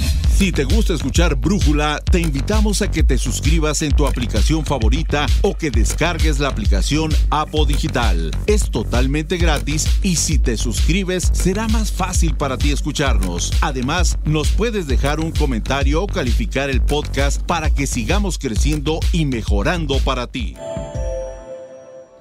Si 0.42 0.50
te 0.50 0.64
gusta 0.64 0.94
escuchar 0.94 1.36
Brújula, 1.36 2.00
te 2.10 2.20
invitamos 2.20 2.82
a 2.82 2.90
que 2.90 3.02
te 3.04 3.18
suscribas 3.18 3.82
en 3.82 3.92
tu 3.92 4.06
aplicación 4.06 4.64
favorita 4.64 5.26
o 5.42 5.56
que 5.56 5.70
descargues 5.70 6.40
la 6.40 6.48
aplicación 6.48 7.12
Apo 7.30 7.64
Digital. 7.64 8.30
Es 8.46 8.70
totalmente 8.70 9.36
gratis 9.36 9.86
y 10.02 10.16
si 10.16 10.38
te 10.38 10.56
suscribes 10.56 11.30
será 11.32 11.68
más 11.68 11.92
fácil 11.92 12.34
para 12.34 12.58
ti 12.58 12.72
escucharnos. 12.72 13.52
Además, 13.60 14.18
nos 14.24 14.50
puedes 14.50 14.86
dejar 14.86 15.20
un 15.20 15.30
comentario 15.30 16.02
o 16.02 16.06
calificar 16.06 16.70
el 16.70 16.82
podcast 16.82 17.42
para 17.42 17.70
que 17.70 17.86
sigamos 18.12 18.36
creciendo 18.38 19.00
y 19.10 19.24
mejorando 19.24 19.98
para 20.00 20.26
ti. 20.26 20.54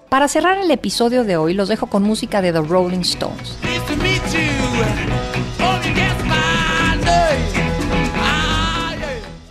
Para 0.07 0.29
cerrar 0.29 0.57
el 0.57 0.71
episodio 0.71 1.25
de 1.25 1.35
hoy, 1.35 1.53
los 1.53 1.67
dejo 1.67 1.87
con 1.87 2.01
música 2.01 2.41
de 2.41 2.53
The 2.53 2.61
Rolling 2.61 3.01
Stones. 3.01 3.57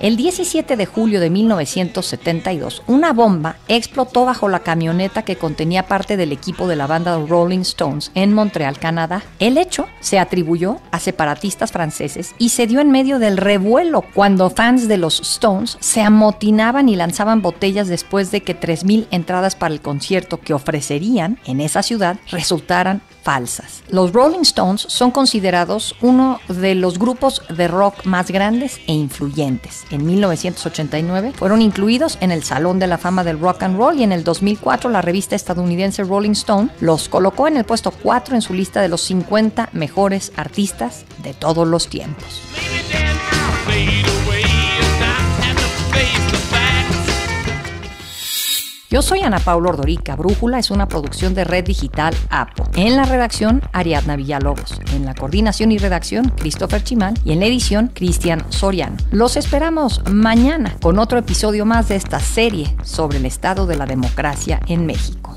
El 0.00 0.16
17 0.16 0.78
de 0.78 0.86
julio 0.86 1.20
de 1.20 1.28
1972, 1.28 2.82
una 2.86 3.12
bomba 3.12 3.56
explotó 3.68 4.24
bajo 4.24 4.48
la 4.48 4.60
camioneta 4.60 5.26
que 5.26 5.36
contenía 5.36 5.88
parte 5.88 6.16
del 6.16 6.32
equipo 6.32 6.66
de 6.68 6.76
la 6.76 6.86
banda 6.86 7.22
Rolling 7.28 7.58
Stones 7.58 8.10
en 8.14 8.32
Montreal, 8.32 8.78
Canadá. 8.78 9.22
El 9.40 9.58
hecho 9.58 9.88
se 10.00 10.18
atribuyó 10.18 10.78
a 10.90 11.00
separatistas 11.00 11.70
franceses 11.70 12.34
y 12.38 12.48
se 12.48 12.66
dio 12.66 12.80
en 12.80 12.90
medio 12.90 13.18
del 13.18 13.36
revuelo 13.36 14.02
cuando 14.14 14.48
fans 14.48 14.88
de 14.88 14.96
los 14.96 15.20
Stones 15.20 15.76
se 15.80 16.00
amotinaban 16.00 16.88
y 16.88 16.96
lanzaban 16.96 17.42
botellas 17.42 17.88
después 17.88 18.30
de 18.30 18.40
que 18.40 18.58
3.000 18.58 19.06
entradas 19.10 19.54
para 19.54 19.74
el 19.74 19.82
concierto 19.82 20.40
que 20.40 20.54
ofrecerían 20.54 21.38
en 21.44 21.60
esa 21.60 21.82
ciudad 21.82 22.16
resultaran 22.30 23.02
falsas. 23.22 23.82
Los 23.88 24.12
Rolling 24.12 24.40
Stones 24.40 24.82
son 24.88 25.10
considerados 25.10 25.94
uno 26.00 26.40
de 26.48 26.74
los 26.74 26.98
grupos 26.98 27.42
de 27.48 27.68
rock 27.68 28.04
más 28.04 28.30
grandes 28.30 28.80
e 28.86 28.92
influyentes. 28.92 29.84
En 29.90 30.06
1989 30.06 31.32
fueron 31.36 31.62
incluidos 31.62 32.18
en 32.20 32.30
el 32.30 32.42
Salón 32.42 32.78
de 32.78 32.86
la 32.86 32.98
Fama 32.98 33.24
del 33.24 33.38
Rock 33.38 33.62
and 33.62 33.76
Roll 33.76 33.98
y 33.98 34.02
en 34.02 34.12
el 34.12 34.24
2004 34.24 34.90
la 34.90 35.02
revista 35.02 35.36
estadounidense 35.36 36.04
Rolling 36.04 36.32
Stone 36.32 36.70
los 36.80 37.08
colocó 37.08 37.48
en 37.48 37.56
el 37.56 37.64
puesto 37.64 37.90
4 37.90 38.34
en 38.34 38.42
su 38.42 38.54
lista 38.54 38.80
de 38.80 38.88
los 38.88 39.02
50 39.02 39.70
mejores 39.72 40.32
artistas 40.36 41.04
de 41.22 41.34
todos 41.34 41.66
los 41.66 41.88
tiempos. 41.88 42.42
Yo 48.90 49.02
soy 49.02 49.20
Ana 49.20 49.38
Paula 49.38 49.70
Ordorica. 49.70 50.16
Brújula 50.16 50.58
es 50.58 50.72
una 50.72 50.88
producción 50.88 51.32
de 51.32 51.44
Red 51.44 51.66
Digital 51.66 52.12
APO. 52.28 52.68
En 52.74 52.96
la 52.96 53.04
redacción, 53.04 53.62
Ariadna 53.72 54.16
Villalobos. 54.16 54.80
En 54.92 55.04
la 55.04 55.14
coordinación 55.14 55.70
y 55.70 55.78
redacción, 55.78 56.30
Christopher 56.30 56.82
Chimal. 56.82 57.14
Y 57.24 57.30
en 57.30 57.38
la 57.38 57.46
edición, 57.46 57.92
Cristian 57.94 58.44
Soriano. 58.50 58.96
Los 59.12 59.36
esperamos 59.36 60.02
mañana 60.10 60.74
con 60.82 60.98
otro 60.98 61.20
episodio 61.20 61.64
más 61.64 61.88
de 61.88 61.94
esta 61.94 62.18
serie 62.18 62.76
sobre 62.82 63.18
el 63.18 63.26
estado 63.26 63.68
de 63.68 63.76
la 63.76 63.86
democracia 63.86 64.58
en 64.66 64.86
México. 64.86 65.36